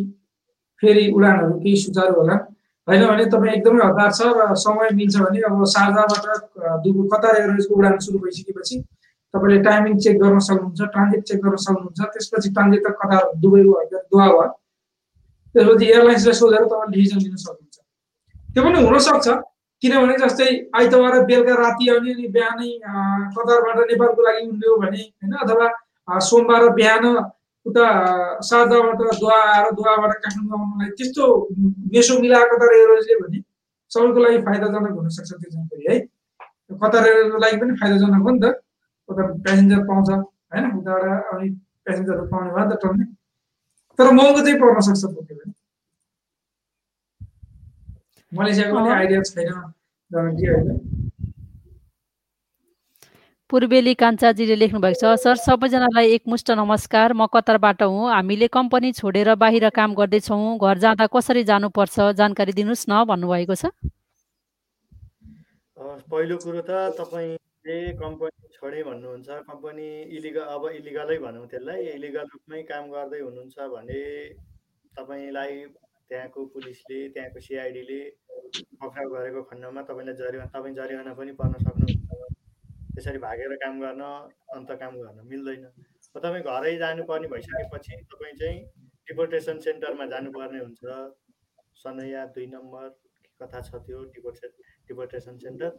[0.80, 2.36] फेरि उडानहरू केही सुचारू होला।
[2.88, 6.24] होइन भने तपाईँ एकदमै हतार छ र समय मिल्छ भने अब सारजाबाट
[6.84, 8.76] दुबई कतार एयरवेजको उडान सुरु भइसकेपछि
[9.34, 14.26] तपाईँले टाइमिङ चेक गर्न सक्नुहुन्छ ट्रान्जिट चेक गर्न सक्नुहुन्छ। त्यसपछि ट्रान्जिट त कतार दुबई दुवा
[14.26, 14.48] भयो
[15.54, 17.76] त्यसपछि एयरलाइन्सलाई सोधेर तपाईँले डिसिजन लिन सक्नुहुन्छ।
[18.54, 19.26] त्यो पनि हुनसक्छ
[19.82, 22.70] किनभने जस्तै आइतबार बेलुका राति आउने अनि बिहानै
[23.36, 25.66] कतारबाट नेपालको लागि उड्ने भने होइन अथवा
[26.20, 27.04] सोमबार बिहान
[27.66, 27.84] उता
[28.42, 31.24] सारजाबाट दुवा आएर दुवाबाट काठमाडौँ आउनलाई त्यस्तो
[31.92, 33.42] मेसो मिलाएको कतार एयरवेजले भने
[33.92, 35.98] सबैको लागि फाइदाजनक हुनसक्छ त्यो जानकारी है
[36.80, 38.52] कतार एयरवेजको लागि पनि फाइदाजनक हो नि त
[39.08, 41.50] उता प्यासेन्जर पाउँछ होइन उताबाट अनि
[41.84, 43.04] प्यासेन्जरहरू पाउने भयो नि त टर्ने
[43.98, 45.52] तर महँगो चाहिँ पर्न सक्छ बोक्यो भने
[48.32, 51.09] मलेसियाको पनि आइडिया छैन
[53.50, 59.34] पूर्वेली कान्छाजीले लेख्नु भएको छ सर सबैजनालाई एकमुष्ट नमस्कार। म कतारबाट हुँ। हामीले कम्पनी छोडेर
[59.34, 62.14] बाहिर काम गर्दैछौँ। घर जाँदा कसरी जानुपर्छ?
[62.14, 63.74] जानकारी दिनुहोस् न भन्नुभएको छ।
[66.06, 67.34] पहिलो कुरो त तपाईँ
[67.66, 73.56] ए कम्पनी छोडे भन्नुहुन्छ। कम्पनी इलिगल अब इलिगलै भनौँ त्यसलाई। इलिगल रूपमै काम गर्दै हुनुहुन्छ
[73.74, 74.00] भने
[74.94, 75.54] तपाईँलाई
[76.06, 78.00] त्यहाँको पुलिसले त्यहाँको सिआइडीले
[78.78, 82.29] पक्राउ गरेको खण्डमा तपाईँलाई जरिवाना तपाईँ जरिवाना पनि पर्न सक्नुहुन्छ।
[83.00, 84.02] त्यसरी भागेर काम गर्न
[84.52, 85.64] अन्त काम गर्न मिल्दैन।
[86.12, 88.58] तपाईँ घरै जानुपर्ने भइसकेपछि तपाईँ चाहिँ
[89.08, 90.84] डिपोर्टेसन सेन्टरमा जानुपर्ने हुन्छ।
[91.80, 92.88] सनैया दुई नम्बर
[93.40, 94.48] कथा छ त्यो डिपोर्टे
[94.84, 95.70] डिपोर्टेसन सेन्टर।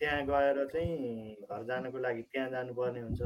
[0.00, 3.20] त्यहाँ गएर चाहिँ घर जानको लागि त्यहाँ जानुपर्ने हुन्छ।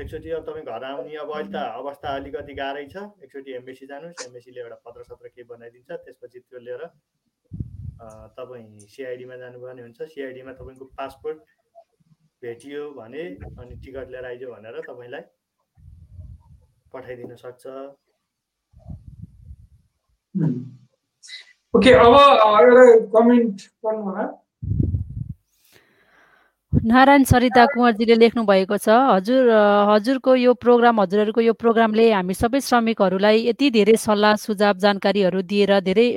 [0.00, 2.96] एकचोटि अब तपाईँ घर आउने अब अहिले त अवस्था अलिकति गाह्रै छ।
[3.28, 6.82] एकचोटि एमबेसी जानुहोस्। एमबेसीले एउटा पत्र सत्र केही बनाइदिन्छ। त्यसपछि त्यो लिएर
[8.40, 11.38] तपाईँ सिआइडीमा जानुपर्ने हुन्छ। सिआइडीमा तपाईँको पासपोर्ट
[12.44, 13.24] भेटियो भने
[13.58, 15.22] अनि टिकट लिएर आइज भनेर तपाईँलाई
[16.92, 17.64] पठाइदिन सक्छ।
[21.74, 22.84] ओके अब एउटा
[23.14, 24.24] कमेन्ट होला।
[26.72, 29.50] नारायण सरिता कुँवरजीले लेख्नु भएको छ हजुर
[29.90, 35.72] हजुरको यो प्रोग्राम हजुरहरूको यो प्रोग्रामले हामी सबै श्रमिकहरूलाई यति धेरै सल्लाह सुझाव जानकारीहरू दिएर
[35.88, 36.08] धेरै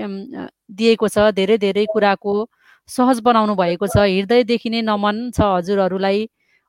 [0.80, 2.34] दिएको छ धेरै धेरै कुराको
[2.90, 6.28] सहज बनाउनु भएको छ। हृदयदेखि नै नमन छ हजुरहरूलाई।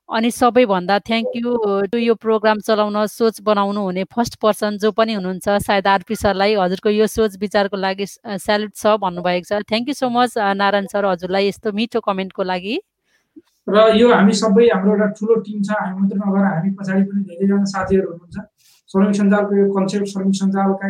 [0.09, 1.51] अनि सबैभन्दा थ्याङ्क यू
[1.93, 6.55] टु यो प्रोग्राम चलाउन सोच बनाउनु हुने फर्स्ट पर्सन जो पनि हुनुहुन्छ सायद आरपी सरलाई
[6.57, 11.05] हजुरको यो सोच विचारको लागि स्याल्युट छ भन्नुभएको छ। Thank you so much Narayan sir
[11.05, 12.75] हजुरलाई यस्तो मिठो कमेन्टको लागि।
[13.69, 17.21] र यो हामी सबै हाम्रो एउटा ठुलो टिम छ। हामी मात्र नभएर हामी पछाडि पनि
[17.29, 18.37] धेरैजना साथीहरू हुनुहुन्छ।
[18.91, 20.87] श्रमिक सञ्जालको यो कन्सेप्ट श्रमिक सञ्जालका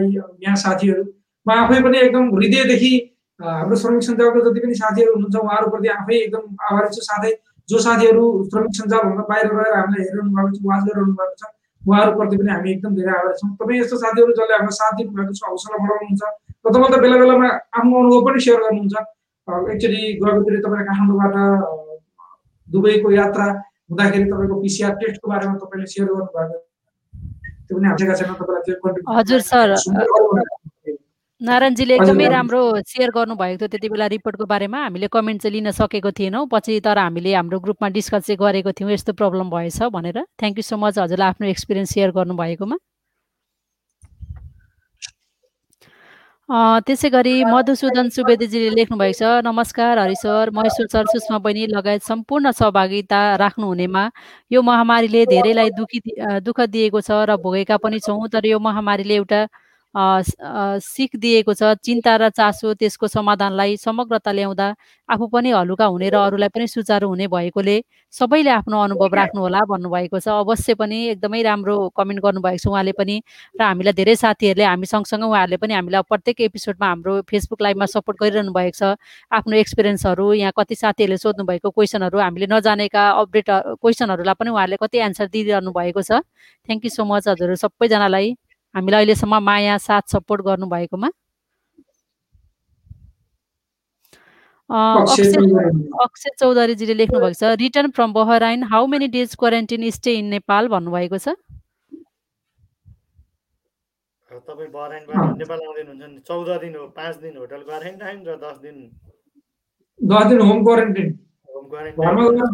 [0.47, 1.03] यहाँ साथीहरू।
[1.47, 2.93] म आफै पनि एकदम हृदयदेखि
[3.41, 7.31] हाम्रो श्रमिक सञ्जालको जति पनि साथीहरू हुनुहुन्छ उहाँहरूप्रति आफै एकदम आभारी छु। साथै
[7.69, 11.43] जो साथीहरू श्रमिक सञ्जालभन्दा बाहिर रहेर हामीलाई हेरिरहनु भएको छ वाच गरिरहनु भएको छ
[11.83, 15.41] उहाँहरूप्रति पनि हामी एकदम धेरै आभारी छौँ। तपाईँ यस्तो साथीहरू जसले हाम्रो साथ दिनुभएको छ
[15.51, 18.97] हौसला बढाउनुहुन्छ र तपाईँले त बेला बेलामा आफ्नो अनुभव पनि सेयर गर्नुहुन्छ।
[19.73, 21.35] एकचोटि गएकोतिर तपाईँले काठमाडौँबाट
[22.69, 23.47] दुबईको यात्रा
[23.91, 26.59] हुँदाखेरि तपाईँको पिसिआर टेस्टको बारेमा तपाईँले सेयर गर्नुभएको
[27.67, 28.63] त्यो पनि हामीसँग छैन तपाईँलाई
[29.19, 29.69] हजुर सर।
[31.41, 36.11] नारायणजीले एकदमै राम्रो सेयर गर्नुभएको थियो त्यति बेला रिपोर्टको बारेमा। हामीले कमेन्ट चाहिँ लिन सकेको
[36.19, 40.59] थिएनौँ। पछि तर हामीले हाम्रो ग्रुपमा डिस्कस चाहिँ गरेको थियौँ यस्तो प्रब्लम भएछ भनेर। थ्याङ्क
[40.59, 42.77] यू सो मच हजुरलाई आफ्नो एक्सपिरियन्स सेयर गर्नुभएकोमा।
[46.83, 52.51] त्यसै गरी मधुसूदन सुवेदीजीले लेख्नुभएको छ नमस्कार हरि सर महेश्वर सर सुषमा बहिनी लगायत सम्पूर्ण
[52.51, 54.05] सहभागिता राख्नुहुनेमा।
[54.51, 55.99] यो महामारीले धेरैलाई दुखी
[56.43, 59.47] दुःख दिएको छ र भोगेका पनि छौँ तर यो महामारीले एउटा
[59.95, 64.67] सिख दिएको छ चिन्ता र चासो त्यसको समाधानलाई समग्रता ल्याउँदा
[65.09, 67.77] आफू पनि हलुका हुने र अरूलाई पनि सुचारू हुने भएकोले
[68.13, 72.93] सबैले आफ्नो अनुभव राख्नु होला भन्नुभएको छ। अवश्य पनि एकदमै राम्रो कमेन्ट गर्नुभएको छ उहाँले
[73.01, 73.17] पनि
[73.61, 78.17] र हामीलाई धेरै साथीहरूले हामी सँगसँगै उहाँहरूले पनि हामीलाई प्रत्येक एपिसोडमा हाम्रो फेसबुक लाइभमा सपोर्ट
[78.23, 78.97] गरिरहनु भएको छ।
[79.33, 84.99] आफ्नो एक्सपिरियन्सहरू यहाँ कति साथीहरूले सोध्नु भएको क्वेसनहरू हामीले नजानेका अपडेट क्वेसनहरूलाई पनि उहाँहरूले कति
[85.09, 86.21] एन्सर दिइरहनु भएको छ।
[86.69, 88.37] थ्याङ्क यू सो मच हजुर सबैजनालाई।
[88.79, 91.11] हामीलाई अहिलेसम्म माया साथ सपोर्ट गर्नुभएकोमा।
[94.71, 100.69] अक्षय चौधरीजीले लेख्नु भएको छ return from Bahrain how many days quarantine stay in Nepal
[100.69, 101.35] भन्नुभएको छ।
[104.49, 108.57] तपाईँ बहराइनबाट नेपाल आउँदै हुनुहुन्छ भने चौध दिन हो पाँच दिन होटल क्वारेन्टाइन र दस
[108.61, 108.77] दिन।
[110.01, 111.09] दस दिन होम क्वारेन्टाइन
[111.49, 112.49] होम क्वारेन्टाइन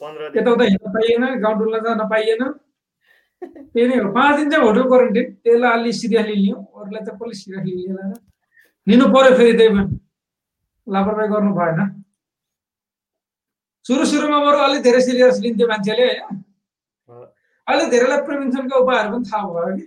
[0.00, 2.42] पन्ध्र दिन। यताउता हिँड्न पाइएन गाउँ डुल्न जान पाइएन।
[3.42, 7.34] त्यही नै हो पाँच दिन चाहिँ होटल क्वारेन्टाइन त्यसलाई अलि सिरियसली लियौँ अरूलाई त कसले
[7.42, 8.12] सिरियसली लिएन
[8.86, 9.98] लिनु पर्यो फेरि त्यही पनि
[10.86, 11.80] लापरवाही गर्नु भएन
[13.86, 16.42] सुरु सुरुमा बरु अलिक धेरै सिरियस लिन्थ्यो मान्छेले होइन।
[17.66, 19.86] अहिले धेरैलाई प्रिभेन्सनका उपायहरू पनि थाहा भयो कि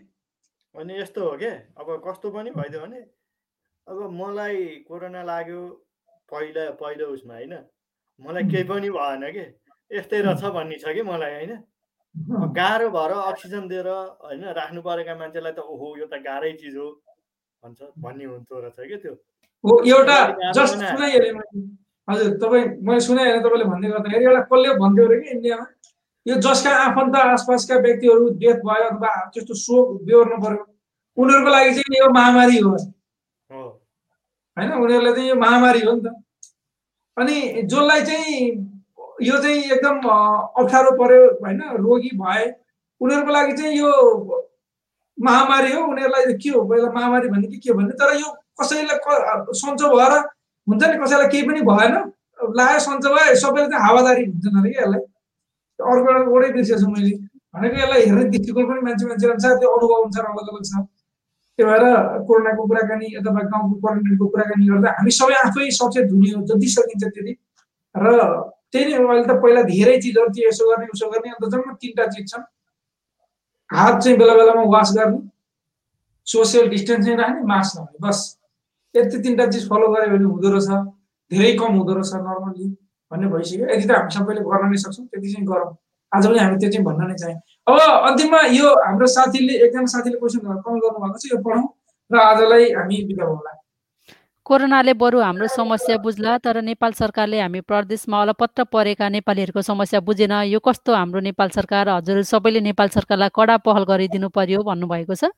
[0.76, 3.02] अनि यस्तो हो क्या अब कस्तो पनि भइदियो भने
[3.88, 5.62] अब मलाई कोरोना लाग्यो
[6.32, 7.54] पहिला पहिलो उसमा होइन
[8.20, 9.46] मलाई केही पनि भएन कि
[9.92, 11.54] यस्तै रहेछ भन्ने छ कि मलाई होइन
[12.58, 16.88] गाह्रो भएर अक्सिजन दिएर होइन राख्नु परेका मान्छेलाई त ओहो यो त गाह्रै चिज हो
[17.64, 19.14] भन्छ भन्ने हुन्थ्यो रहेछ कि त्यो।
[19.64, 20.18] हो एउटा
[20.58, 21.34] जस्ट सुनाइहालेँ
[22.08, 25.66] हजुर तपाईँ मैले सुनाइहालेँ तपाईँले भन्दै गर्दाखेरि एउटा कसले भन्थ्यो अरे कि इन्डियामा?
[26.26, 30.66] यो जसका आफन्त आसपासका व्यक्तिहरू डेथ भयो अथवा त्यस्तो शोक बेहोर्नु पर्यो
[31.18, 32.74] उनीहरूको लागि चाहिँ यो महामारी हो।
[34.58, 36.14] होइन उनीहरूलाई चाहिँ यो महामारी हो नि त।
[37.18, 37.38] अनि
[37.72, 38.36] जसलाई चाहिँ
[39.22, 39.98] यो चाहिँ एकदम
[40.62, 41.62] अप्ठ्यारो पर्यो होइन?
[41.86, 42.44] रोगी भए
[43.02, 43.92] उनीहरूको लागि चाहिँ यो
[45.18, 46.62] महामारी हो। उनीहरूलाई के हो?
[46.70, 47.94] पहिला महामारी भन्ने कि के भन्ने?
[48.02, 48.28] तर यो
[48.62, 48.98] कसैलाई
[49.62, 50.14] सन्चो भएर
[50.68, 50.98] हुन्छ नि?
[51.04, 51.94] कसैलाई केही पनि भएन।
[52.58, 55.02] लाग्यो सन्चो भयो सबैले चाहिँ हावादारी हुन्छन् अरे कि यसलाई।
[55.80, 57.12] अर्को एउटा वडै बिर्सेछु मैले
[57.54, 60.74] भनेको यसलाई हेर्ने दृष्टिकोण पनि मान्छे मान्छे अनुसार त्यो अनुभव अनुसार अलग अलग छ।
[61.60, 61.84] त्यही भएर
[62.28, 67.34] कोरोनाको कुराकानी अथवा गाउँको क्वारेन्टाइनको कुराकानी गर्दा हामी सबै आफै सचेत हुने जति सकिन्छ त्यति।
[67.96, 68.10] र
[68.74, 72.06] त्यही नै अहिले त पहिला धेरै चिजहरू थियो यसो गर्ने उसो गर्ने अन्त जम्मा तिनवटा
[72.14, 72.44] चिज छन्।
[73.70, 75.20] हात चाहिँ बेला बेलामा वास गर्ने
[76.28, 78.20] सोसियल डिस्टेन्सिङ राख्ने मास्क लगाउने बस।
[78.96, 80.70] यति तिनवटा चिज फलो गऱ्यो भने हुँदो रहेछ
[81.32, 82.68] धेरै कम हुँदो रहेछ नर्मली
[83.12, 85.72] भन्ने भइसक्यो। यदि त हामी सबैले गर्न नै सक्छौँ त्यति चाहिँ गरौँ।
[86.12, 90.18] आज पनि हामी त्यो चाहिँ भन्न नै चाहेँ अब अन्तिममा यो हाम्रो साथीले एकजना साथीले
[90.20, 91.66] क्वेसन कल गर्नुभएको छ यो पढौँ
[92.12, 93.52] र आजलाई हामी बिदा होला।
[94.46, 100.34] कोरोनाले बरु हाम्रो समस्या बुझ्ला तर नेपाल सरकारले हामी प्रदेशमा अलपत्र परेका नेपालीहरूको समस्या बुझेन।
[100.50, 101.90] यो कस्तो हाम्रो नेपाल सरकार?
[101.90, 105.30] हजुर सबैले नेपाल सरकारलाई कडा पहल गरिदिनु पर्यो भन्नुभएको छ।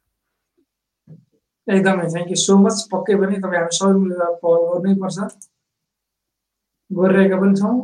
[1.67, 5.17] एकदमै थ्याङ्क यू सो मच पक्कै पनि तपाईँ हामी सबै मिलेर पहल गर्नै पर्छ
[6.91, 7.75] गरिरहेका पनि छौँ।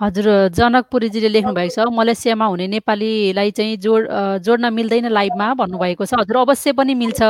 [0.00, 4.06] हजुर जनकपुरीजीले लेख्नु भएको छ मलेसियामा हुने नेपालीलाई चाहिँ जोड
[4.46, 7.20] जोड्न मिल्दैन लाइभमा भन्नुभएको छ। हजुर अवश्य पनि मिल्छ।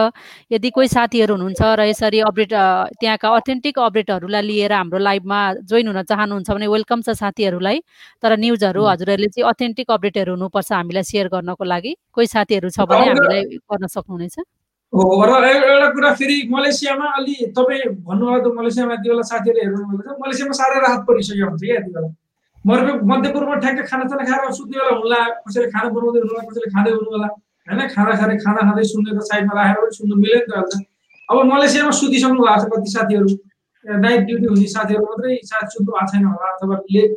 [0.52, 2.52] यदि कोही साथीहरू हुनुहुन्छ र यसरी अपडेट
[3.00, 7.80] त्यहाँका अथेन्टिक अपडेटहरूलाई लिएर हाम्रो लाइभमा जोइन हुन चाहनुहुन्छ भने वेलकम छ साथीहरूलाई।
[8.20, 13.08] तर न्युजहरू। हजुरहरूले चाहिँ अथेन्टिक अपडेटहरू हुनुपर्छ हामीलाई सेयर गर्नको लागि। कोही साथीहरू छ भने
[13.16, 14.36] हामीलाई गर्न सक्नुहुनेछ।
[14.92, 19.64] हो र ए- एउटा कुरा फेरि मलेसियामा अलि तपाईँ भन्नुभयो त मलेसियामा यति बेला साथीहरूले
[19.64, 22.08] हेर्नुभएको छ। मलेसियामा साह्रै राहत परिसक्यो हुन्छ क्या यति बेला।
[22.68, 26.90] मर्को मध्यपूर्वमा ठ्याक्कै खानासाना खाएर सुत्ने बेला हुन्ला कसैले खाना बनाउँदै हुनु होला कसैले खाँदै
[26.96, 27.28] हुनु होला
[27.68, 30.72] होइन खाना खाँदै खाना खाँदै सुन्नेको साइडमा राखेर पनि सुन्नु मिल्यो नि त त।
[31.28, 33.28] अब मलेसियामा सुतिसक्नु भएको छ कति साथीहरू।
[34.04, 37.10] नाइट ड्युटी हुने साथीहरू मात्रै सायद सुत्नु भएको छैन होला अथवा लेट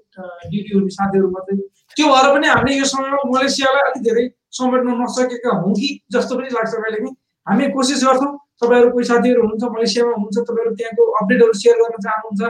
[0.51, 1.57] ड्युटी हुने साथीहरू मात्रै।
[1.97, 4.25] त्यो भएर पनि हामीले यो समयमा मलेसियालाई अलिक धेरै
[4.59, 7.11] समेट्न नसकेका हौँ कि जस्तो पनि लाग्छ कहिले पनि।
[7.47, 8.31] हामी कोसिस गर्छौँ
[8.61, 12.41] तपाईँहरू कोही साथीहरू हुनुहुन्छ मलेसियामा हुनुहुन्छ तपाईँहरू त्यहाँको अपडेटहरू सेयर गर्न चाहनुहुन्छ।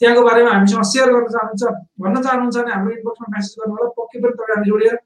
[0.00, 1.64] त्यहाँको बारेमा हामीसँग सेयर गर्न चाहनुहुन्छ
[2.00, 4.96] भन्न चाहनुहुन्छ भने हाम्रो इनबक्समा मेसेज गर्नु होला। पक्कै पनि तपाईँ हामी जोडेर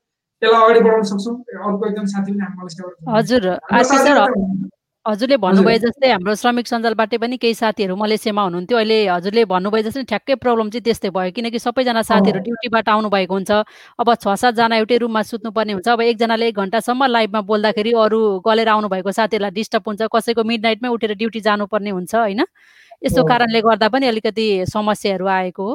[0.42, 1.34] यसलाई अगाडि बढाउन सक्छौँ।
[1.66, 4.72] अर्को एकजना साथी पनि हामी मलेसियाबाट हुनुहुन्छ। हजुर। हाम्रो आरपी सर साथीहरू चाहिँ हुनुहुन्छ।
[5.05, 10.05] हजुरले भन्नुभए जस्तै हाम्रो श्रमिक सञ्जालबाटै पनि केही साथीहरू मलेसियामा हुनुहुन्थ्यो। अहिले हजुरले भन्नुभए जस्तै
[10.12, 13.51] ठ्याक्कै प्रब्लम चाहिँ त्यस्तै भयो किनकि सबैजना साथीहरू। ड्युटीबाट आउनुभएको हुन्छ।
[14.01, 18.68] अब छ सातजना एउटै रुममा सुत्नुपर्ने हुन्छ। अब एकजनाले एक घन्टासम्म लाइभमा बोल्दाखेरि अरू गलेर
[18.74, 22.42] आउनुभएको साथीहरूलाई डिस्टर्ब हुन्छ। कसैको मिड नाइटमै उठेर ड्युटी जानुपर्ने हुन्छ होइन?
[23.05, 25.74] यस्तो। कारणले गर्दा पनि अलिकति समस्याहरू आएको हो।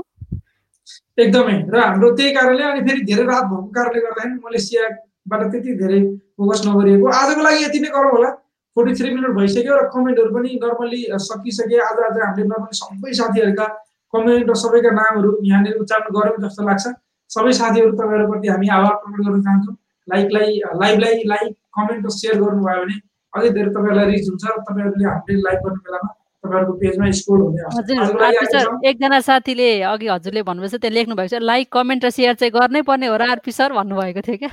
[1.20, 6.00] एकदमै। र हाम्रो त्यही कारणले अनि फेरि धेरै रात भएको कारणले गर्दाखेरि मलेसियाबाट त्यति धेरै
[6.38, 8.30] फोकस नगरिएको। आजको लागि यति नै गरौँ होला।
[8.78, 13.68] फोर्टी थ्री मिनट भइसक्यो र कमेन्टहरू पनि नर्मली सकिसके। आज आज हामीले नर्मली सबै साथीहरूका
[14.14, 16.86] कमेन्ट र सबैका नामहरू यहाँनिर उच्चारण गऱ्यौँ जस्तो लाग्छ।
[17.30, 19.76] सबै साथीहरू तपाईँहरूप्रति हामी आभार प्रकट गर्न चाहन्छौँ।
[20.08, 22.96] लाइकलाई लाइभलाई लाइक कमेन्ट र सेयर गर्नुभयो भने
[23.34, 26.10] अझै धेरै तपाईँहरूलाई रिच हुन्छ र तपाईँहरूले हामीले लाइक गर्ने बेलामा
[26.50, 31.42] तपाईँहरूको पेजमा स्कोर हुने। हजुर एकजना साथीले अघि हजुरले भन्नुभएको छ त्यहाँ लेख्नु भएको छ
[31.46, 34.52] लाइक कमेन्ट र सेयर चाहिँ गर्नै पर्ने हो र आरपी सर भन्नुभएको थियो क्या?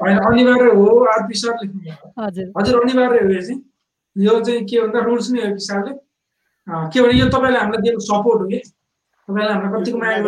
[0.00, 1.80] होइन अनिवार्य हो आरपी सर लेख्नु
[2.24, 3.60] हजुर। हजुर अनिवार्य हो यो चाहिँ
[4.16, 5.92] यो चाहिँ के भन्दा रुल्स नै हो हिसाबले।
[6.92, 8.58] के भने यो तपाईँले हामीलाई दिएको सपोर्ट हो कि?
[9.28, 10.18] तपाईँले हामीलाई कतिको माया।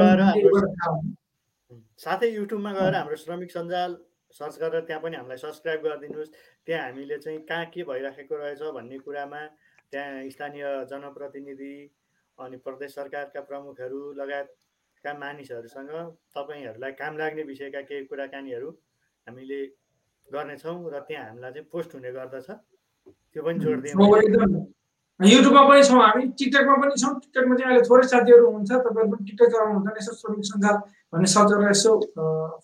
[2.00, 3.90] साथै युट्युबमा गएर हाम्रो श्रमिक सञ्जाल
[4.30, 6.30] सर्च गरेर त्यहाँ पनि हामीलाई सब्सक्राइब गरिदिनुहोस्।
[6.66, 9.40] त्यहाँ हामीले चाहिँ कहाँ के भइराखेको रहेछ भन्ने कुरामा
[9.92, 11.74] त्यहाँ स्थानीय जनप्रतिनिधि
[12.38, 15.90] अनि प्रदेश सरकारका प्रमुखहरू लगायतका मानिसहरूसँग
[16.36, 18.68] तपाईँहरूलाई काम लाग्ने विषयका केही कुराकानीहरू
[19.26, 19.60] हामीले
[20.28, 22.48] गर्नेछौँ र त्यहाँ हामीलाई चाहिँ पोस्ट हुने गर्दछ।
[23.32, 23.58] त्यो पनि
[24.20, 24.52] एकदम
[25.20, 29.24] युट्युबमा पनि छौँ हामी टिकटकमा पनि छौँ। टिकटकमा चाहिँ अहिले थोरै साथीहरू हुनुहुन्छ तपाईँहरू पनि
[29.28, 30.76] टिकटक चलाउनुहुन्छ यसो श्रमिक सञ्जाल
[31.12, 31.92] भन्ने गरेर यसो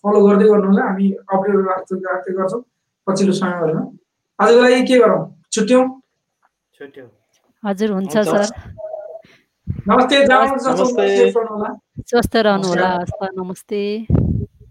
[0.01, 1.59] फलो गर्दै गर्नु होला। हामी अपडेट
[2.07, 2.61] राख्दै गर्छौँ
[3.07, 3.83] पछिल्लो समयहरूमा।
[4.39, 5.21] आजको लागि के गरौँ?
[5.53, 5.83] छुट्यौँ
[7.63, 8.45] हजुर हुन्छ। सर।
[9.67, 11.07] नमस्ते
[12.03, 13.81] स्वस्थ रहनु होला हस् त नमस्ते।